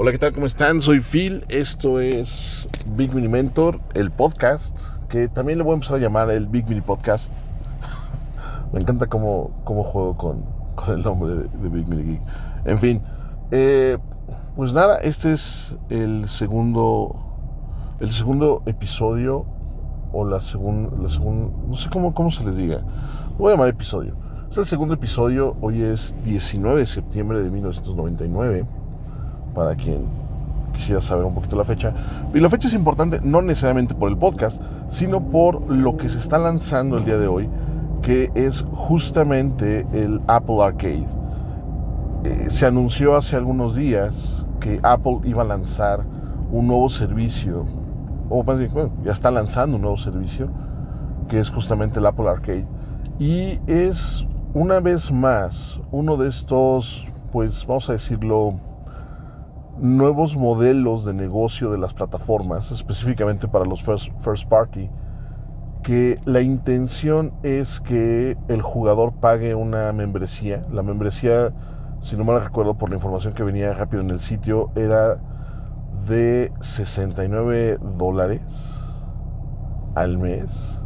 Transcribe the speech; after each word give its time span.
Hola, 0.00 0.12
¿qué 0.12 0.18
tal? 0.18 0.32
¿Cómo 0.32 0.46
están? 0.46 0.80
Soy 0.80 1.00
Phil. 1.00 1.44
Esto 1.48 1.98
es 1.98 2.68
Big 2.94 3.12
Mini 3.12 3.26
Mentor, 3.26 3.80
el 3.94 4.12
podcast, 4.12 4.78
que 5.08 5.26
también 5.26 5.58
le 5.58 5.64
voy 5.64 5.72
a 5.72 5.74
empezar 5.74 5.96
a 5.96 5.98
llamar 5.98 6.30
el 6.30 6.46
Big 6.46 6.68
Mini 6.68 6.82
Podcast. 6.82 7.32
Me 8.72 8.78
encanta 8.78 9.08
cómo, 9.08 9.60
cómo 9.64 9.82
juego 9.82 10.16
con, 10.16 10.44
con, 10.76 10.94
el 10.94 11.02
nombre 11.02 11.34
de, 11.34 11.68
Big 11.68 11.88
Mini 11.88 12.04
Geek. 12.04 12.22
En 12.64 12.78
fin, 12.78 13.02
eh, 13.50 13.98
pues 14.54 14.72
nada, 14.72 14.98
este 14.98 15.32
es 15.32 15.76
el 15.90 16.28
segundo, 16.28 17.96
el 17.98 18.10
segundo 18.10 18.62
episodio, 18.66 19.46
o 20.12 20.24
la 20.24 20.40
segunda, 20.40 20.90
la 20.96 21.08
no 21.08 21.74
sé 21.74 21.90
cómo, 21.90 22.14
cómo 22.14 22.30
se 22.30 22.44
les 22.44 22.54
diga. 22.54 22.84
Lo 23.30 23.38
voy 23.38 23.48
a 23.48 23.56
llamar 23.56 23.68
episodio. 23.68 24.14
Es 24.48 24.58
el 24.58 24.66
segundo 24.66 24.94
episodio, 24.94 25.56
hoy 25.60 25.82
es 25.82 26.14
19 26.24 26.78
de 26.78 26.86
septiembre 26.86 27.42
de 27.42 27.50
1999 27.50 28.64
para 29.58 29.74
quien 29.74 30.06
quisiera 30.72 31.00
saber 31.00 31.24
un 31.24 31.34
poquito 31.34 31.56
la 31.56 31.64
fecha. 31.64 31.92
Y 32.32 32.38
la 32.38 32.48
fecha 32.48 32.68
es 32.68 32.74
importante 32.74 33.20
no 33.20 33.42
necesariamente 33.42 33.92
por 33.92 34.08
el 34.08 34.16
podcast, 34.16 34.62
sino 34.86 35.20
por 35.20 35.68
lo 35.68 35.96
que 35.96 36.08
se 36.08 36.18
está 36.18 36.38
lanzando 36.38 36.96
el 36.96 37.04
día 37.04 37.18
de 37.18 37.26
hoy, 37.26 37.50
que 38.00 38.30
es 38.36 38.64
justamente 38.70 39.84
el 39.92 40.20
Apple 40.28 40.62
Arcade. 40.62 41.08
Eh, 42.22 42.46
se 42.50 42.66
anunció 42.66 43.16
hace 43.16 43.34
algunos 43.34 43.74
días 43.74 44.46
que 44.60 44.78
Apple 44.84 45.18
iba 45.24 45.42
a 45.42 45.44
lanzar 45.44 46.04
un 46.52 46.68
nuevo 46.68 46.88
servicio, 46.88 47.66
o 48.30 48.44
más 48.44 48.60
bien, 48.60 48.70
bueno, 48.72 48.92
ya 49.02 49.10
está 49.10 49.32
lanzando 49.32 49.74
un 49.74 49.82
nuevo 49.82 49.96
servicio, 49.96 50.48
que 51.28 51.40
es 51.40 51.50
justamente 51.50 51.98
el 51.98 52.06
Apple 52.06 52.28
Arcade. 52.28 52.68
Y 53.18 53.58
es 53.66 54.24
una 54.54 54.78
vez 54.78 55.10
más 55.10 55.80
uno 55.90 56.16
de 56.16 56.28
estos, 56.28 57.08
pues 57.32 57.66
vamos 57.66 57.90
a 57.90 57.94
decirlo, 57.94 58.67
nuevos 59.80 60.36
modelos 60.36 61.04
de 61.04 61.14
negocio 61.14 61.70
de 61.70 61.78
las 61.78 61.94
plataformas, 61.94 62.70
específicamente 62.70 63.48
para 63.48 63.64
los 63.64 63.82
first, 63.82 64.10
first, 64.18 64.48
party, 64.48 64.90
que 65.82 66.16
la 66.24 66.40
intención 66.40 67.32
es 67.42 67.80
que 67.80 68.36
el 68.48 68.62
jugador 68.62 69.14
pague 69.14 69.54
una 69.54 69.92
membresía. 69.92 70.62
La 70.70 70.82
membresía, 70.82 71.52
si 72.00 72.16
no 72.16 72.24
mal 72.24 72.42
recuerdo 72.42 72.76
por 72.76 72.90
la 72.90 72.96
información 72.96 73.32
que 73.34 73.44
venía 73.44 73.72
rápido 73.72 74.02
en 74.02 74.10
el 74.10 74.20
sitio, 74.20 74.70
era 74.74 75.20
de 76.06 76.52
69 76.60 77.78
dólares 77.96 78.42
al 79.94 80.18
mes. 80.18 80.80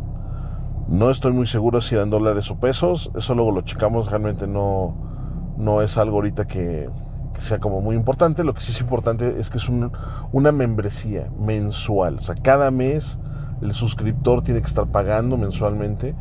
No 0.89 1.11
estoy 1.11 1.33
muy 1.33 1.47
seguro 1.47 1.81
si 1.81 1.95
eran 1.95 2.11
dólares 2.11 2.51
o 2.51 2.59
pesos, 2.59 3.11
eso 3.17 3.35
luego 3.35 3.53
lo 3.53 3.63
checamos, 3.63 4.11
realmente 4.11 4.47
no, 4.47 4.95
no 5.57 5.81
es 5.81 5.97
algo 5.97 6.17
ahorita 6.17 6.47
que, 6.47 6.91
que 7.35 7.41
sea 7.41 7.59
como 7.59 7.81
muy 7.81 7.97
importante. 7.97 8.45
Lo 8.45 8.55
que 8.55 8.61
sí 8.61 8.73
es 8.73 8.81
importante 8.81 9.39
es 9.39 9.51
que 9.51 9.59
es 9.59 9.69
una 9.69 10.53
membresía 10.53 11.31
mensual. 11.39 12.19
O 12.19 12.23
sea, 12.23 12.35
cada 12.35 12.71
mes 12.71 13.19
el 13.63 13.73
suscriptor 13.73 14.43
tiene 14.43 14.61
que 14.61 14.67
estar 14.67 14.87
pagando 14.89 15.37
mensualmente 15.37 16.15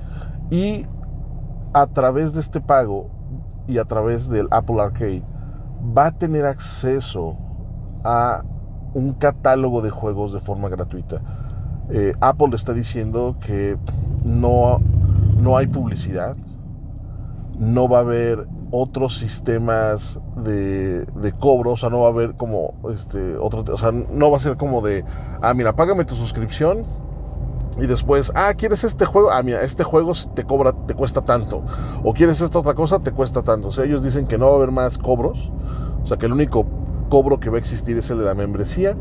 y 0.50 0.86
a 1.73 1.88
través 1.88 2.34
de 2.34 2.39
este 2.39 2.62
pago 2.62 3.09
y 3.67 3.78
a 3.78 3.86
través 3.86 4.30
del 4.30 4.48
Apple 4.52 4.80
Arcade 4.80 5.23
va 5.98 6.08
a 6.08 6.12
tener 6.12 6.45
acceso 6.45 7.38
a 8.04 8.44
un 8.94 9.14
catálogo 9.14 9.82
de 9.82 9.89
juegos 9.89 10.34
de 10.34 10.39
forma 10.39 10.70
gratuita. 10.70 11.22
Eh, 11.89 12.14
Apple 12.22 12.50
está 12.54 12.73
diciendo 12.73 13.38
que 13.39 13.78
no, 14.23 14.80
no 15.38 15.58
hay 15.58 15.67
publicidad, 15.67 16.36
no 17.58 17.88
va 17.88 18.00
a 18.00 18.02
haber 18.02 18.48
otros 18.72 19.17
sistemas 19.17 20.19
de, 20.38 21.05
de, 21.05 21.31
cobro, 21.33 21.72
o 21.72 21.77
sea, 21.77 21.89
no 21.89 22.00
va 22.00 22.08
a 22.08 22.11
haber 22.11 22.36
como 22.36 22.73
este 22.94 23.36
otro, 23.38 23.66
o 23.72 23.77
sea, 23.77 23.91
no 23.91 24.31
va 24.31 24.38
a 24.38 24.39
ser 24.39 24.58
como 24.58 24.81
de, 24.81 25.03
ah, 25.41 25.53
mira, 25.53 25.75
págame 25.75 26.05
tu 26.05 26.16
suscripción 26.16 26.86
y 27.77 27.88
después, 27.88 28.31
ah, 28.36 28.53
¿quieres 28.55 28.83
este 28.83 29.05
juego? 29.05 29.31
Ah, 29.31 29.42
mira, 29.43 29.61
este 29.61 29.83
juego 29.83 30.14
te 30.36 30.43
cobra, 30.43 30.73
te 30.86 30.93
cuesta 30.93 31.21
tanto. 31.21 31.64
O 32.04 32.14
quieres 32.14 32.42
esta 32.42 32.60
otra 32.60 32.73
cosa, 32.73 32.99
te 32.99 33.11
cuesta 33.11 33.43
tanto. 33.43 33.70
O 33.70 33.71
sea, 33.71 33.86
ellos 33.86 34.04
dicen 34.04 34.27
que 34.27 34.37
no 34.37 34.48
va 34.48 34.52
a 34.54 34.55
haber 34.55 34.71
más 34.71 34.98
cobros, 34.98 35.52
o 36.04 36.08
sea, 36.08 36.17
que 36.17 36.26
el 36.26 36.33
único 36.33 36.65
cobro 37.10 37.39
que 37.39 37.49
va 37.49 37.58
a 37.58 37.60
existir 37.60 37.98
es 37.98 38.10
el 38.10 38.20
de 38.20 38.26
la 38.26 38.33
membresía 38.33 38.95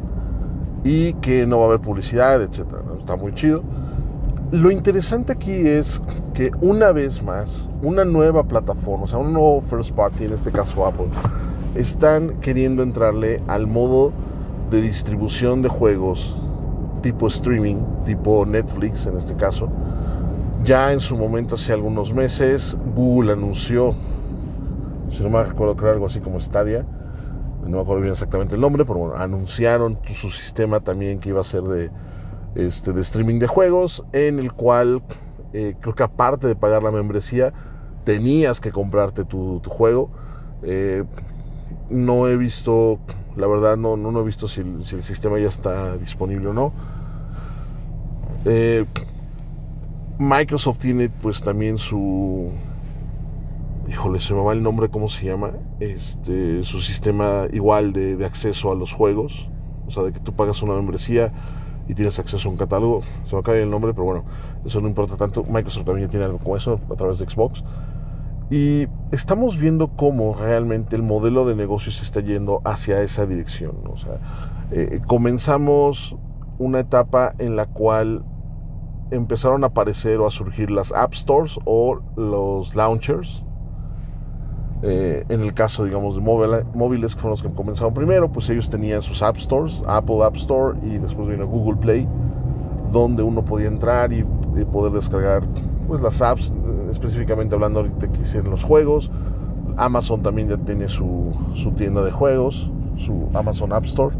y 0.85 1.15
que 1.15 1.47
no 1.47 1.59
va 1.59 1.65
a 1.65 1.69
haber 1.69 1.81
publicidad, 1.81 2.41
etcétera. 2.43 2.83
Está 2.99 3.17
muy 3.17 3.35
chido. 3.35 3.63
Lo 4.53 4.73
interesante 4.73 5.33
aquí 5.33 5.69
es 5.69 6.03
que 6.35 6.51
una 6.61 6.91
vez 6.91 7.23
más, 7.23 7.69
una 7.83 8.05
nueva 8.05 8.43
plataforma, 8.43 9.05
o 9.05 9.07
sea, 9.07 9.21
un 9.21 9.33
nuevo 9.33 9.61
first 9.61 9.93
party, 9.93 10.25
en 10.25 10.33
este 10.33 10.51
caso 10.51 10.85
Apple, 10.85 11.07
están 11.77 12.41
queriendo 12.41 12.83
entrarle 12.83 13.41
al 13.47 13.69
modo 13.69 14.13
de 14.69 14.83
distribución 14.83 15.63
de 15.63 15.69
juegos 15.69 16.37
tipo 17.01 17.29
streaming, 17.29 17.77
tipo 18.05 18.45
Netflix 18.45 19.07
en 19.07 19.17
este 19.17 19.37
caso. 19.37 19.69
Ya 20.65 20.93
en 20.93 20.99
su 20.99 21.17
momento, 21.17 21.55
hace 21.55 21.73
algunos 21.73 22.13
meses, 22.13 22.77
Google 22.97 23.35
anunció, 23.35 23.95
si 25.13 25.23
no 25.23 25.31
me 25.31 25.45
recuerdo, 25.45 25.77
creo 25.77 25.93
algo 25.93 26.07
así 26.07 26.19
como 26.19 26.41
Stadia, 26.41 26.85
no 27.63 27.77
me 27.77 27.83
acuerdo 27.83 28.01
bien 28.01 28.15
exactamente 28.15 28.57
el 28.57 28.61
nombre, 28.61 28.85
pero 28.85 28.99
bueno, 28.99 29.15
anunciaron 29.15 29.97
su 30.13 30.29
sistema 30.29 30.81
también 30.81 31.21
que 31.21 31.29
iba 31.29 31.41
a 31.41 31.45
ser 31.45 31.63
de 31.63 31.93
este, 32.55 32.93
de 32.93 33.03
streaming 33.03 33.39
de 33.39 33.47
juegos, 33.47 34.05
en 34.13 34.39
el 34.39 34.53
cual 34.53 35.03
eh, 35.53 35.77
creo 35.81 35.95
que 35.95 36.03
aparte 36.03 36.47
de 36.47 36.57
pagar 36.57 36.83
la 36.83 36.91
membresía, 36.91 37.53
tenías 38.05 38.61
que 38.61 38.73
comprarte 38.73 39.25
tu, 39.25 39.61
juego. 39.67 40.11
Eh, 40.63 41.05
no 41.89 42.29
he 42.29 42.37
visto, 42.37 42.99
la 43.37 43.47
verdad, 43.47 43.77
no, 43.77 43.97
no, 43.97 44.21
he 44.21 44.25
visto 44.25 44.49
si, 44.49 44.61
el 44.61 45.03
sistema 45.03 45.39
ya 45.39 45.49
está 45.49 45.97
disponible 45.97 46.49
o 46.49 46.53
no. 46.53 46.73
Eh, 48.45 48.85
Microsoft 50.19 50.79
tiene 50.79 51.09
pues 51.09 51.43
también 51.43 51.79
su 51.79 52.53
híjole, 53.89 54.21
se 54.21 54.35
me 54.35 54.41
va 54.41 54.53
el 54.53 54.63
nombre, 54.63 54.89
¿cómo 54.89 55.09
se 55.09 55.27
llama? 55.27 55.51
Este, 55.81 56.63
su 56.63 56.81
sistema 56.81 57.47
igual 57.53 57.93
de, 57.93 58.17
de, 58.17 58.25
acceso 58.25 58.71
a 58.71 58.75
los 58.75 58.93
juegos. 58.93 59.49
O 59.87 59.91
sea, 59.91 60.05
de 60.05 60.13
que 60.13 60.21
tú 60.21 60.33
pagas 60.33 60.63
una 60.63 60.75
membresía 60.75 61.33
y 61.91 61.95
tienes 61.95 62.21
acceso 62.21 62.49
a 62.49 62.53
un 62.53 62.57
catálogo. 62.57 63.01
Se 63.25 63.35
me 63.35 63.43
cae 63.43 63.63
el 63.63 63.71
nombre, 63.71 63.93
pero 63.93 64.05
bueno, 64.05 64.25
eso 64.65 64.81
no 64.81 64.87
importa 64.87 65.17
tanto. 65.17 65.43
Microsoft 65.43 65.87
también 65.87 66.09
tiene 66.09 66.25
algo 66.25 66.39
como 66.39 66.57
eso 66.57 66.81
a 66.89 66.95
través 66.95 67.19
de 67.19 67.29
Xbox. 67.29 67.65
Y 68.49 68.87
estamos 69.11 69.59
viendo 69.59 69.89
cómo 69.97 70.35
realmente 70.35 70.95
el 70.95 71.03
modelo 71.03 71.45
de 71.45 71.57
negocio 71.57 71.91
se 71.91 72.05
está 72.05 72.21
yendo 72.21 72.63
hacia 72.65 73.03
esa 73.03 73.27
dirección. 73.27 73.77
O 73.93 73.97
sea, 73.97 74.21
eh, 74.71 75.01
comenzamos 75.05 76.17
una 76.59 76.79
etapa 76.79 77.35
en 77.39 77.57
la 77.57 77.67
cual 77.67 78.25
empezaron 79.11 79.65
a 79.65 79.69
aparecer 79.69 80.19
o 80.19 80.29
a 80.29 80.31
surgir 80.31 80.71
las 80.71 80.93
App 80.93 81.13
Stores 81.15 81.59
o 81.65 81.99
los 82.15 82.77
launchers 82.77 83.43
eh, 84.83 85.25
en 85.29 85.43
el 85.43 85.53
caso, 85.53 85.85
digamos, 85.85 86.15
de 86.15 86.23
móviles, 86.23 87.15
que 87.15 87.21
fueron 87.21 87.33
los 87.33 87.43
que 87.43 87.51
comenzaron 87.51 87.93
primero, 87.93 88.33
pues 88.33 88.49
ellos 88.49 88.71
tenían 88.71 89.03
sus 89.03 89.23
App 89.23 89.37
Stores, 89.37 89.83
Apple 89.87 90.23
App 90.25 90.37
Store 90.37 90.79
y 90.83 90.99
después 90.99 91.29
vino 91.29 91.47
Google 91.47 91.79
Play, 91.79 92.09
donde 92.91 93.23
uno 93.23 93.45
podía 93.45 93.69
entrar 93.69 94.13
y, 94.13 94.25
poder 94.73 94.93
descargar 94.93 95.43
pues, 95.87 96.01
las 96.03 96.21
apps, 96.23 96.53
específicamente 96.91 97.55
hablando 97.55 97.81
ahorita 97.81 98.09
que 98.09 98.23
hicieron 98.23 98.51
los 98.51 98.65
juegos. 98.65 99.11
Amazon 99.77 100.23
también 100.23 100.49
ya 100.49 100.57
tiene 100.57 100.89
su, 100.89 101.33
su 101.55 101.73
tienda 101.73 102.03
de 102.03 102.11
juegos, 102.11 102.71
su 102.97 103.29
Amazon 103.35 103.73
App 103.73 103.85
Store, 103.85 104.15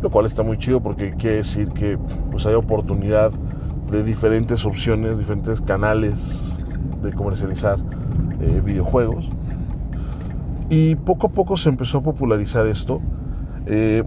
lo 0.00 0.10
cual 0.10 0.26
está 0.26 0.42
muy 0.42 0.58
chido 0.58 0.80
porque 0.80 1.12
quiere 1.12 1.36
decir 1.36 1.70
que 1.70 1.98
pues, 2.30 2.46
hay 2.46 2.54
oportunidad 2.54 3.32
de 3.90 4.02
diferentes 4.04 4.64
opciones, 4.66 5.18
diferentes 5.18 5.60
canales 5.60 6.40
de 7.02 7.12
comercializar 7.12 7.78
eh, 8.40 8.60
videojuegos. 8.64 9.30
Y 10.70 10.96
poco 10.96 11.28
a 11.28 11.30
poco 11.30 11.56
se 11.56 11.68
empezó 11.68 11.98
a 11.98 12.02
popularizar 12.02 12.66
esto. 12.66 13.00
Eh, 13.66 14.04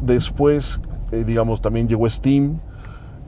después, 0.00 0.80
eh, 1.12 1.24
digamos, 1.24 1.60
también 1.60 1.88
llegó 1.88 2.08
Steam, 2.08 2.60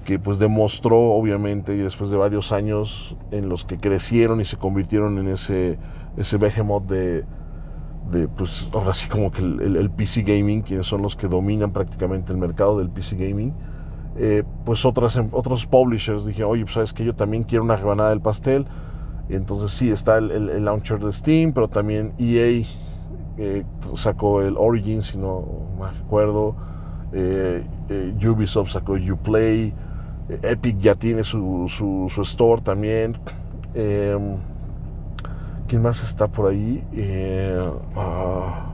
que 0.05 0.19
pues 0.19 0.39
demostró, 0.39 0.99
obviamente, 0.99 1.75
y 1.75 1.79
después 1.79 2.11
de 2.11 2.17
varios 2.17 2.53
años 2.53 3.17
en 3.31 3.49
los 3.49 3.65
que 3.65 3.79
crecieron 3.79 4.41
y 4.41 4.45
se 4.45 4.57
convirtieron 4.57 5.19
en 5.19 5.29
ese, 5.29 5.79
ese 6.17 6.37
behemoth 6.37 6.87
de, 6.87 7.25
de 8.11 8.29
pues 8.29 8.69
ahora 8.73 8.93
sí 8.95 9.09
como 9.09 9.31
que 9.31 9.43
el, 9.43 9.91
PC 9.91 10.23
Gaming, 10.23 10.63
quienes 10.63 10.87
son 10.87 11.03
los 11.03 11.17
que 11.17 11.27
dominan 11.27 11.73
prácticamente 11.73 12.33
el 12.33 12.39
mercado 12.39 12.79
del 12.79 12.91
PC 12.91 13.17
Gaming, 13.17 13.55
eh, 14.17 14.45
pues 14.65 14.85
otras, 14.85 15.19
otros 15.33 15.67
publishers 15.67 16.27
dijeron, 16.27 16.53
oye, 16.53 16.63
pues 16.63 16.75
sabes 16.75 16.93
que 16.93 17.05
yo 17.05 17.15
también 17.15 17.45
quiero 17.45 17.65
una 17.65 17.77
rebanada 17.77 18.11
del 18.11 18.21
pastel, 18.21 18.67
entonces 19.29 19.71
sí, 19.71 19.91
está 19.91 20.19
el, 20.19 20.65
launcher 20.65 20.99
de 20.99 21.13
Steam, 21.13 21.53
pero 21.53 21.69
también 21.69 22.13
EA 22.19 22.67
eh, 23.37 23.65
sacó 23.95 24.43
el 24.43 24.57
Origin, 24.57 25.03
si 25.03 25.19
no 25.19 25.45
me 25.79 25.87
acuerdo. 25.87 26.55
Eh, 27.13 27.67
eh, 27.89 28.29
Ubisoft 28.29 28.71
sacó 28.71 28.95
Uplay. 28.95 29.75
Epic 30.43 30.79
ya 30.79 30.95
tiene 30.95 31.25
su, 31.25 31.67
su, 31.69 32.23
store 32.23 32.63
también. 32.63 33.15
Em, 33.75 34.37
¿Quién 35.67 35.83
más 35.83 36.03
está 36.03 36.29
por 36.29 36.51
ahí? 36.51 36.83
Ah, 37.97 38.73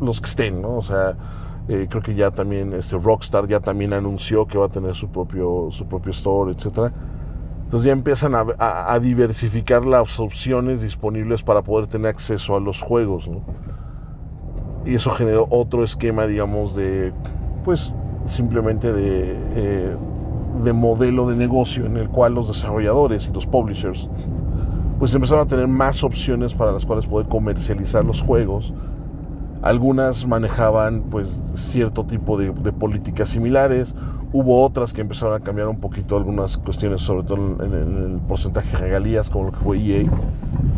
los 0.00 0.20
que 0.20 0.26
estén, 0.26 0.60
¿no? 0.60 0.76
O 0.76 0.82
sea, 0.82 1.16
creo 1.66 2.02
que 2.02 2.14
ya 2.14 2.30
también 2.30 2.72
este 2.72 2.98
Rockstar 2.98 3.46
ya 3.48 3.60
también 3.60 3.92
anunció 3.92 4.46
que 4.46 4.58
va 4.58 4.66
a 4.66 4.68
tener 4.68 4.94
su 4.94 5.08
propio, 5.08 5.68
su 5.70 5.86
propio 5.86 6.12
store, 6.12 6.52
etcétera. 6.52 6.92
Entonces 7.70 7.86
ya 7.86 7.92
empiezan 7.92 8.32
a, 8.34 8.98
diversificar 8.98 9.86
las 9.86 10.18
opciones 10.18 10.82
disponibles 10.82 11.44
para 11.44 11.62
poder 11.62 11.86
tener 11.86 12.08
acceso 12.08 12.56
a 12.56 12.60
los 12.60 12.82
juegos. 12.82 13.28
¿no? 13.28 13.42
Y 14.84 14.96
eso 14.96 15.10
generó 15.12 15.46
otro 15.50 15.84
esquema, 15.84 16.26
digamos, 16.26 16.74
de, 16.74 17.12
pues, 17.64 17.92
simplemente 18.24 18.92
de, 18.92 19.36
eh, 19.54 19.96
de 20.64 20.72
modelo 20.72 21.28
de 21.28 21.36
negocio 21.36 21.86
en 21.86 21.96
el 21.96 22.08
cual 22.08 22.34
los 22.34 22.48
desarrolladores 22.48 23.28
y 23.28 23.32
los 23.32 23.46
publishers, 23.46 24.08
pues 24.98 25.14
empezaron 25.14 25.44
a 25.44 25.48
tener 25.48 25.68
más 25.68 26.02
opciones 26.02 26.54
para 26.54 26.72
las 26.72 26.84
cuales 26.84 27.06
poder 27.06 27.28
comercializar 27.28 28.04
los 28.04 28.20
juegos 28.20 28.74
algunas 29.62 30.26
manejaban 30.26 31.02
pues 31.10 31.52
cierto 31.54 32.06
tipo 32.06 32.38
de, 32.38 32.52
políticas 32.72 33.28
similares. 33.28 33.94
Hubo 34.32 34.64
otras 34.64 34.92
que 34.92 35.00
empezaron 35.00 35.34
a 35.34 35.40
cambiar 35.40 35.66
un 35.66 35.80
poquito 35.80 36.16
algunas 36.16 36.56
cuestiones, 36.56 37.00
sobre 37.00 37.26
todo 37.26 37.64
en, 37.64 37.72
el 37.72 38.20
porcentaje 38.20 38.70
de 38.70 38.78
regalías, 38.78 39.28
como 39.28 39.46
lo 39.46 39.52
que 39.52 39.58
fue 39.58 39.78
EA, 39.78 40.04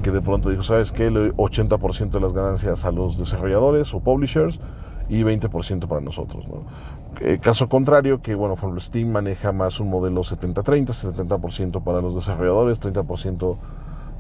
que 0.02 0.10
de 0.10 0.22
pronto 0.22 0.49
dijo, 0.49 0.62
¿sabes 0.62 0.90
qué? 0.90 1.10
Le 1.10 1.32
80% 1.34 2.10
de 2.10 2.20
las 2.20 2.32
ganancias 2.32 2.87
a 2.87 2.93
los 2.93 3.19
desarrolladores 3.19 3.93
o 3.93 4.00
publishers 4.00 4.58
y 5.10 5.22
20% 5.22 5.87
para 5.87 6.00
nosotros. 6.00 6.46
Eh, 7.20 7.38
caso 7.43 7.69
contrario, 7.69 8.22
que 8.22 8.34
bueno, 8.34 8.54
por 8.54 8.64
ejemplo, 8.64 8.81
Steam 8.81 9.10
maneja 9.10 9.52
más 9.52 9.81
un 9.81 9.90
modelo 9.90 10.22
70-30, 10.22 10.87
70%, 10.87 11.82
para 11.82 12.00
los 12.00 12.14
desarrolladores, 12.14 12.81
30% 12.82 13.58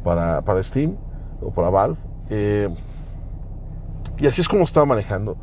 para, 0.04 0.42
para 0.42 0.62
Steam 0.62 0.96
o 1.40 1.50
para 1.50 1.70
Valve. 1.70 1.96
Eh, 2.28 2.68
y 4.18 4.26
así 4.26 4.42
es 4.42 4.48
como 4.48 4.64
estaba 4.64 4.84
manejando. 4.84 5.36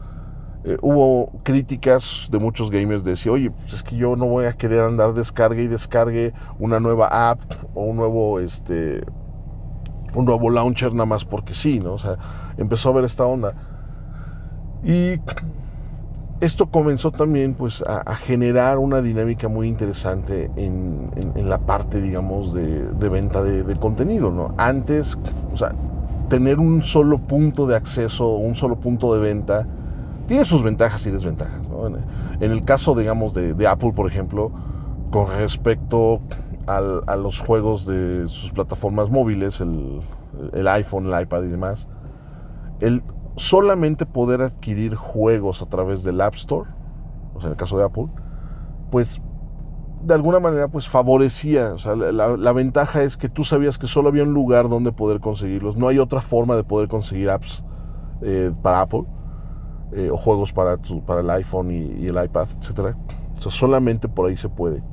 Eh, 0.66 0.78
hubo 0.82 1.32
críticas 1.44 2.28
de 2.30 2.38
muchos 2.38 2.70
gamers 2.70 3.04
de 3.04 3.12
decir, 3.12 3.32
oye, 3.32 3.50
pues 3.50 3.74
es 3.76 3.84
que 3.84 3.96
yo 3.96 4.18
no 4.18 4.26
voy 4.26 4.46
a 4.46 4.54
querer 4.54 4.82
andar 4.82 5.14
descargue 5.14 5.64
y 5.64 5.68
descargue 5.68 6.34
una 6.60 6.82
nueva 6.82 7.32
app 7.32 7.40
o 7.74 7.84
un 7.84 7.96
nuevo, 7.96 8.40
este, 8.42 9.02
un 10.14 10.26
nuevo 10.26 10.50
launcher 10.50 10.92
nada 10.92 11.06
más 11.06 11.24
porque 11.24 11.54
sí, 11.54 11.80
¿no? 11.80 11.94
O 11.94 11.98
sea, 11.98 12.18
empezó 12.58 12.90
a 12.90 12.94
ver 12.94 13.06
esta 13.06 13.26
onda. 13.26 13.54
Y 14.84 15.20
esto 16.42 16.70
comenzó 16.70 17.12
también 17.12 17.54
pues 17.54 17.82
a, 17.82 18.14
generar 18.16 18.80
una 18.80 19.02
dinámica 19.02 19.48
muy 19.48 19.68
interesante 19.68 20.52
en, 20.58 21.10
la 21.36 21.60
parte, 21.60 22.02
digamos, 22.02 22.54
de, 22.54 23.10
venta 23.10 23.44
de, 23.44 23.64
de, 23.64 23.76
contenido, 23.78 24.30
¿no? 24.30 24.54
Antes, 24.58 25.18
o 25.54 25.58
sea, 25.58 25.74
tener 26.30 26.60
un 26.60 26.84
solo 26.84 27.18
punto 27.18 27.66
de 27.66 27.76
acceso, 27.76 28.36
un 28.36 28.56
solo 28.56 28.80
punto 28.80 29.14
de 29.14 29.22
venta, 29.22 29.68
tiene 30.30 30.46
sus 30.46 30.62
ventajas 30.62 31.04
y 31.08 31.12
desventajas. 31.12 31.60
En, 32.40 32.52
el 32.52 32.64
caso, 32.64 32.94
digamos, 32.94 33.34
de, 33.34 33.68
Apple, 33.68 33.94
por 33.94 34.06
ejemplo, 34.06 34.52
con 35.10 35.26
respecto 35.26 36.22
a 36.68 37.16
los 37.16 37.42
juegos 37.42 37.88
de 37.88 38.28
sus 38.28 38.52
plataformas 38.52 39.10
móviles, 39.10 39.60
el, 39.60 40.68
iPhone, 40.68 41.12
el 41.12 41.20
iPad 41.20 41.46
y 41.46 41.48
demás, 41.48 41.88
el 42.80 43.02
solamente 43.38 44.06
poder 44.06 44.44
adquirir 44.44 44.94
juegos 44.94 45.64
a 45.64 45.66
través 45.66 46.04
del 46.04 46.22
App 46.22 46.36
Store, 46.36 46.70
o 47.34 47.40
sea, 47.40 47.48
en 47.48 47.54
el 47.54 47.58
caso 47.58 47.80
de 47.80 47.86
Apple, 47.86 48.06
pues 48.92 49.20
de 50.04 50.14
alguna 50.14 50.40
manera 50.40 50.68
pues 50.68 50.88
favorecía, 50.88 51.74
o 51.74 51.80
sea, 51.80 51.96
la, 51.96 52.54
ventaja 52.54 53.02
es 53.02 53.18
que 53.18 53.30
tú 53.30 53.44
sabías 53.44 53.80
que 53.80 53.88
solo 53.88 54.10
había 54.10 54.24
un 54.24 54.36
lugar 54.36 54.70
donde 54.70 54.92
poder 54.92 55.22
conseguirlos, 55.22 55.76
no 55.76 55.88
hay 55.88 55.98
otra 55.98 56.22
forma 56.22 56.56
de 56.56 56.64
poder 56.64 56.88
conseguir 56.88 57.32
apps 57.32 57.66
eh, 58.22 58.52
para 58.62 58.82
Apple 58.82 59.06
eh, 59.94 60.10
o 60.12 60.18
juegos 60.18 60.54
para, 60.54 60.78
para 61.06 61.22
el 61.22 61.30
iPhone 61.30 61.72
y, 61.72 62.06
el 62.06 62.24
iPad, 62.24 62.48
etc. 62.58 62.96
O 63.38 63.42
sea, 63.42 63.52
solamente 63.52 64.08
por 64.08 64.30
ahí 64.30 64.38
se 64.38 64.50
puede. 64.50 64.84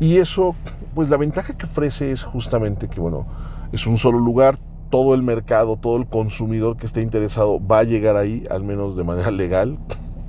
Y 0.00 0.18
eso, 0.18 0.54
pues 0.94 1.08
la 1.08 1.16
ventaja 1.16 1.56
que 1.56 1.66
ofrece 1.66 2.12
es 2.12 2.22
justamente 2.22 2.88
que, 2.88 3.00
bueno, 3.00 3.26
es 3.72 3.86
un 3.86 3.98
solo 3.98 4.18
lugar, 4.18 4.56
todo 4.90 5.14
el 5.14 5.22
mercado, 5.22 5.76
todo 5.76 5.96
el 5.96 6.06
consumidor 6.06 6.76
que 6.76 6.86
esté 6.86 7.02
interesado 7.02 7.64
va 7.64 7.80
a 7.80 7.84
llegar 7.84 8.16
ahí, 8.16 8.46
al 8.50 8.62
menos 8.62 8.96
de 8.96 9.04
manera 9.04 9.30
legal. 9.30 9.78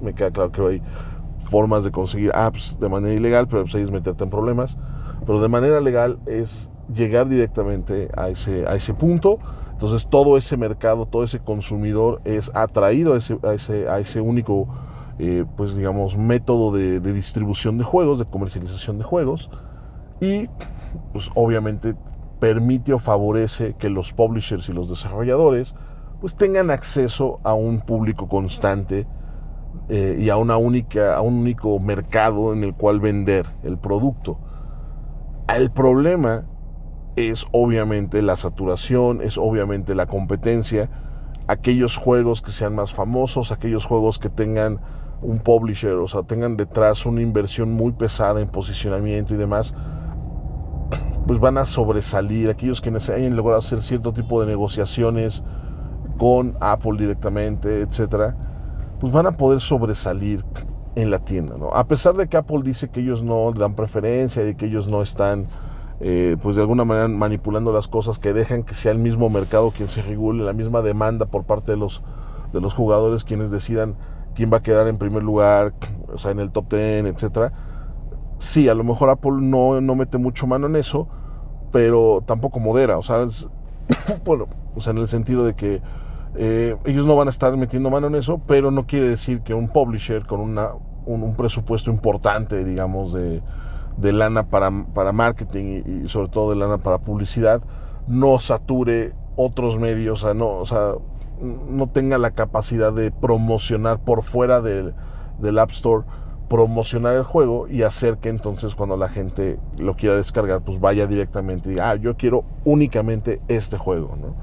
Me 0.01 0.13
queda 0.13 0.31
claro 0.31 0.51
que 0.51 0.61
hay 0.61 0.81
formas 1.39 1.83
de 1.83 1.91
conseguir 1.91 2.31
apps 2.33 2.79
de 2.79 2.89
manera 2.89 3.13
ilegal, 3.13 3.47
pero 3.47 3.63
pues 3.63 3.75
ahí 3.75 3.81
es 3.81 3.91
meterte 3.91 4.23
en 4.23 4.29
problemas. 4.29 4.77
Pero 5.25 5.41
de 5.41 5.47
manera 5.47 5.79
legal 5.79 6.19
es 6.25 6.69
llegar 6.93 7.29
directamente 7.29 8.09
a 8.15 8.29
ese, 8.29 8.67
a 8.67 8.75
ese 8.75 8.93
punto. 8.93 9.39
Entonces 9.79 10.07
todo 10.09 10.35
ese 10.35 10.57
mercado, 10.57 11.05
todo 11.05 11.23
ese 11.23 11.39
consumidor 11.39 12.19
es 12.25 12.53
atraído 12.53 13.13
a 13.13 13.17
ese, 13.53 14.19
único, 14.19 14.67
eh, 15.19 15.45
pues 15.55 15.73
digamos, 15.73 16.17
método 16.17 16.73
de, 16.73 16.99
de, 16.99 17.13
distribución 17.13 17.77
de 17.77 17.85
juegos, 17.85 18.19
de 18.19 18.25
comercialización 18.25 18.97
de 18.97 19.05
juegos. 19.05 19.49
Y 20.19 20.49
pues 21.13 21.29
obviamente 21.33 21.95
permite 22.41 22.91
o 22.91 22.99
favorece 22.99 23.75
que 23.75 23.89
los 23.89 24.11
publishers 24.11 24.67
y 24.67 24.73
los 24.73 24.89
desarrolladores 24.89 25.73
pues 26.19 26.35
tengan 26.35 26.71
acceso 26.71 27.39
a 27.45 27.53
un 27.53 27.79
público 27.79 28.27
constante 28.27 29.07
eh, 29.87 30.17
y 30.19 30.29
a, 30.29 30.35
una 30.35 30.57
única, 30.57 31.15
a 31.15 31.21
un 31.21 31.35
único 31.35 31.79
mercado 31.79 32.51
en 32.51 32.65
el 32.65 32.73
cual 32.73 32.99
vender 32.99 33.45
el 33.63 33.77
producto. 33.77 34.39
El 35.47 35.71
problema 35.71 36.43
es 37.27 37.45
obviamente 37.51 38.21
la 38.21 38.37
saturación, 38.37 39.21
es 39.21 39.37
obviamente 39.37 39.95
la 39.95 40.07
competencia, 40.07 40.89
aquellos 41.47 41.97
juegos 41.97 42.41
que 42.41 42.51
sean 42.51 42.75
más 42.75 42.93
famosos, 42.93 43.51
aquellos 43.51 43.85
juegos 43.85 44.19
que 44.19 44.29
tengan 44.29 44.79
un 45.21 45.39
publisher, 45.39 45.93
o 45.93 46.07
sea, 46.07 46.23
tengan 46.23 46.55
detrás 46.55 47.05
una 47.05 47.21
inversión 47.21 47.73
muy 47.73 47.91
pesada 47.91 48.39
en 48.39 48.47
posicionamiento 48.47 49.33
y 49.33 49.37
demás, 49.37 49.73
pues 51.27 51.39
van 51.39 51.57
a 51.57 51.65
sobresalir. 51.65 52.49
Aquellos 52.49 52.81
que 52.81 52.89
hayan 52.89 53.35
logrado 53.35 53.59
hacer 53.59 53.81
cierto 53.81 54.13
tipo 54.13 54.41
de 54.41 54.47
negociaciones 54.47 55.43
con 56.17 56.55
Apple 56.59 56.97
directamente, 56.97 57.81
etcétera, 57.81 58.35
pues 58.99 59.11
van 59.11 59.25
a 59.25 59.31
poder 59.37 59.59
sobresalir 59.59 60.43
en 60.95 61.11
la 61.11 61.19
tienda. 61.19 61.57
¿no? 61.57 61.69
A 61.69 61.87
pesar 61.87 62.15
de 62.15 62.27
que 62.27 62.37
Apple 62.37 62.61
dice 62.63 62.89
que 62.89 62.99
ellos 62.99 63.23
no 63.23 63.51
dan 63.51 63.75
preferencia 63.75 64.47
y 64.47 64.55
que 64.55 64.65
ellos 64.65 64.87
no 64.87 65.01
están, 65.01 65.47
eh, 66.01 66.37
pues 66.41 66.55
de 66.55 66.61
alguna 66.61 66.85
manera 66.85 67.07
manipulando 67.07 67.71
las 67.71 67.87
cosas, 67.87 68.19
que 68.19 68.33
dejan 68.33 68.63
que 68.63 68.73
sea 68.73 68.91
el 68.91 68.99
mismo 68.99 69.29
mercado 69.29 69.71
quien 69.71 69.87
se 69.87 70.01
regule, 70.01 70.43
la 70.43 70.53
misma 70.53 70.81
demanda 70.81 71.25
por 71.25 71.43
parte 71.43 71.73
de 71.73 71.77
los, 71.77 72.03
de 72.53 72.61
los 72.61 72.73
jugadores 72.73 73.23
quienes 73.23 73.51
decidan 73.51 73.95
quién 74.35 74.51
va 74.51 74.57
a 74.57 74.61
quedar 74.61 74.87
en 74.87 74.97
primer 74.97 75.23
lugar, 75.23 75.73
o 76.13 76.17
sea, 76.17 76.31
en 76.31 76.39
el 76.39 76.51
top 76.51 76.69
10, 76.73 77.05
etcétera. 77.05 77.53
Sí, 78.37 78.69
a 78.69 78.73
lo 78.73 78.83
mejor 78.83 79.09
Apple 79.09 79.33
no, 79.41 79.81
no 79.81 79.95
mete 79.95 80.17
mucho 80.17 80.47
mano 80.47 80.67
en 80.67 80.77
eso, 80.77 81.07
pero 81.71 82.23
tampoco 82.25 82.59
modera, 82.59 82.97
o 82.97 83.03
sea, 83.03 83.25
bueno, 84.25 84.47
o 84.75 84.81
sea, 84.81 84.91
en 84.91 84.99
el 84.99 85.07
sentido 85.07 85.45
de 85.45 85.55
que 85.55 85.81
eh, 86.35 86.75
ellos 86.85 87.05
no 87.05 87.15
van 87.15 87.27
a 87.27 87.31
estar 87.31 87.55
metiendo 87.57 87.89
mano 87.89 88.07
en 88.07 88.15
eso, 88.15 88.41
pero 88.47 88.71
no 88.71 88.85
quiere 88.85 89.07
decir 89.07 89.41
que 89.41 89.53
un 89.53 89.67
publisher 89.67 90.25
con 90.25 90.39
una, 90.39 90.69
un, 91.05 91.35
presupuesto 91.35 91.89
importante, 91.89 92.63
digamos, 92.63 93.13
de, 93.13 93.41
de 93.99 94.13
lana 94.13 94.49
para, 94.49 94.71
para 94.93 95.11
marketing 95.11 95.83
y, 95.85 96.07
sobre 96.07 96.29
todo 96.29 96.51
de 96.51 96.55
lana 96.55 96.77
para 96.77 96.99
publicidad, 96.99 97.61
no 98.07 98.39
sature 98.39 99.13
otros 99.35 99.77
medios, 99.77 100.23
o 100.23 100.25
sea, 100.27 100.33
no, 100.33 100.49
o 100.49 100.65
sea, 100.65 100.93
no 101.41 101.87
tenga 101.87 102.17
la 102.17 102.31
capacidad 102.31 102.91
de 102.91 103.11
promocionar 103.11 103.99
por 103.99 104.23
fuera 104.23 104.61
del, 104.61 104.93
del 105.39 105.59
App 105.59 105.71
Store, 105.71 106.05
promocionar 106.49 107.15
el 107.15 107.23
juego 107.23 107.67
y 107.67 107.83
hacer 107.83 108.17
que 108.17 108.29
entonces 108.29 108.75
cuando 108.75 108.97
la 108.97 109.07
gente 109.07 109.59
lo 109.77 109.95
quiera 109.95 110.15
descargar, 110.15 110.61
pues 110.61 110.79
vaya 110.79 111.07
directamente 111.07 111.69
y 111.69 111.71
diga, 111.73 111.91
ah, 111.91 111.95
yo 111.95 112.17
quiero 112.17 112.43
únicamente 112.65 113.41
este 113.47 113.77
juego, 113.77 114.17
¿no? 114.19 114.35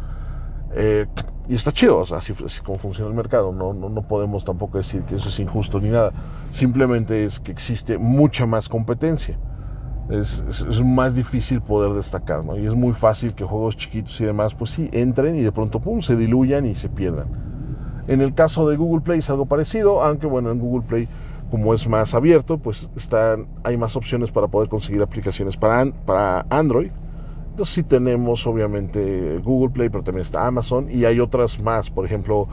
Eh, 0.74 1.06
y 1.48 1.54
está 1.54 1.72
chido, 1.72 1.98
o 1.98 2.04
sea, 2.06 2.18
así, 2.18 2.32
como 2.64 2.78
funciona 2.78 3.08
el 3.08 3.16
mercado. 3.16 3.52
No, 3.52 3.72
no, 3.72 3.88
no, 3.88 4.02
podemos 4.02 4.44
tampoco 4.44 4.78
decir 4.78 5.02
que 5.02 5.14
eso 5.14 5.28
es 5.28 5.38
injusto 5.38 5.80
ni 5.80 5.90
nada. 5.90 6.12
Simplemente 6.50 7.24
es 7.24 7.38
que 7.38 7.52
existe 7.52 7.98
mucha 7.98 8.46
más 8.46 8.68
competencia. 8.68 9.38
Es, 10.08 10.42
más 10.84 11.14
difícil 11.14 11.60
poder 11.60 11.92
destacar, 11.92 12.44
¿no? 12.44 12.56
Y 12.56 12.66
es 12.66 12.74
muy 12.74 12.92
fácil 12.92 13.34
que 13.34 13.44
juegos 13.44 13.76
chiquitos 13.76 14.20
y 14.20 14.24
demás, 14.24 14.54
pues 14.54 14.70
sí, 14.70 14.88
entren 14.92 15.36
y 15.36 15.42
de 15.42 15.52
pronto, 15.52 15.80
pum, 15.80 16.00
se 16.00 16.16
diluyan 16.16 16.64
y 16.66 16.74
se 16.74 16.88
pierdan. 16.88 17.26
En 18.06 18.20
el 18.20 18.34
caso 18.34 18.68
de 18.68 18.76
Google 18.76 19.02
Play 19.02 19.18
es 19.18 19.30
algo 19.30 19.46
parecido, 19.46 20.02
aunque 20.02 20.26
bueno, 20.26 20.50
en 20.52 20.60
Google 20.60 20.86
Play, 20.86 21.08
como 21.50 21.74
es 21.74 21.88
más 21.88 22.14
abierto, 22.14 22.58
pues 22.58 22.88
están, 22.96 23.48
hay 23.64 23.76
más 23.76 23.96
opciones 23.96 24.30
para 24.30 24.46
poder 24.46 24.68
conseguir 24.68 25.02
aplicaciones 25.02 25.56
para, 25.56 25.84
para 26.04 26.46
Android 26.50 26.90
entonces 27.56 27.74
sí 27.74 27.82
tenemos 27.84 28.46
obviamente 28.46 29.38
Google 29.42 29.70
Play, 29.70 29.88
pero 29.88 30.04
también 30.04 30.20
está 30.20 30.46
Amazon 30.46 30.88
y 30.90 31.06
hay 31.06 31.20
otras 31.20 31.58
más, 31.62 31.88
por 31.88 32.04
ejemplo, 32.04 32.48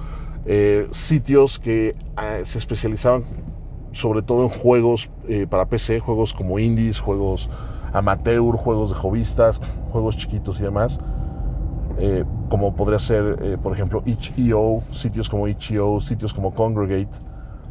eh, 0.45 0.87
sitios 0.91 1.59
que 1.59 1.93
ah, 2.15 2.37
se 2.45 2.57
especializaban 2.57 3.25
sobre 3.93 4.21
todo 4.23 4.43
en 4.43 4.49
juegos 4.49 5.09
eh, 5.27 5.47
para 5.49 5.67
PC, 5.67 5.99
juegos 6.01 6.33
como 6.33 6.59
indies, 6.59 6.99
juegos 6.99 7.49
amateur, 7.93 8.55
juegos 8.57 8.89
de 8.91 8.95
hobbyistas, 8.97 9.61
juegos 9.91 10.17
chiquitos 10.17 10.59
y 10.59 10.63
demás. 10.63 10.99
eh, 11.97 12.25
como 12.49 12.75
podría 12.75 12.99
ser, 12.99 13.37
eh, 13.41 13.57
por 13.61 13.73
ejemplo, 13.73 14.01
itch.io, 14.05 14.83
sitios 14.91 15.29
como 15.29 15.47
itch.io, 15.47 15.99
sitios 15.99 16.33
como 16.33 16.53
Congregate, 16.53 17.19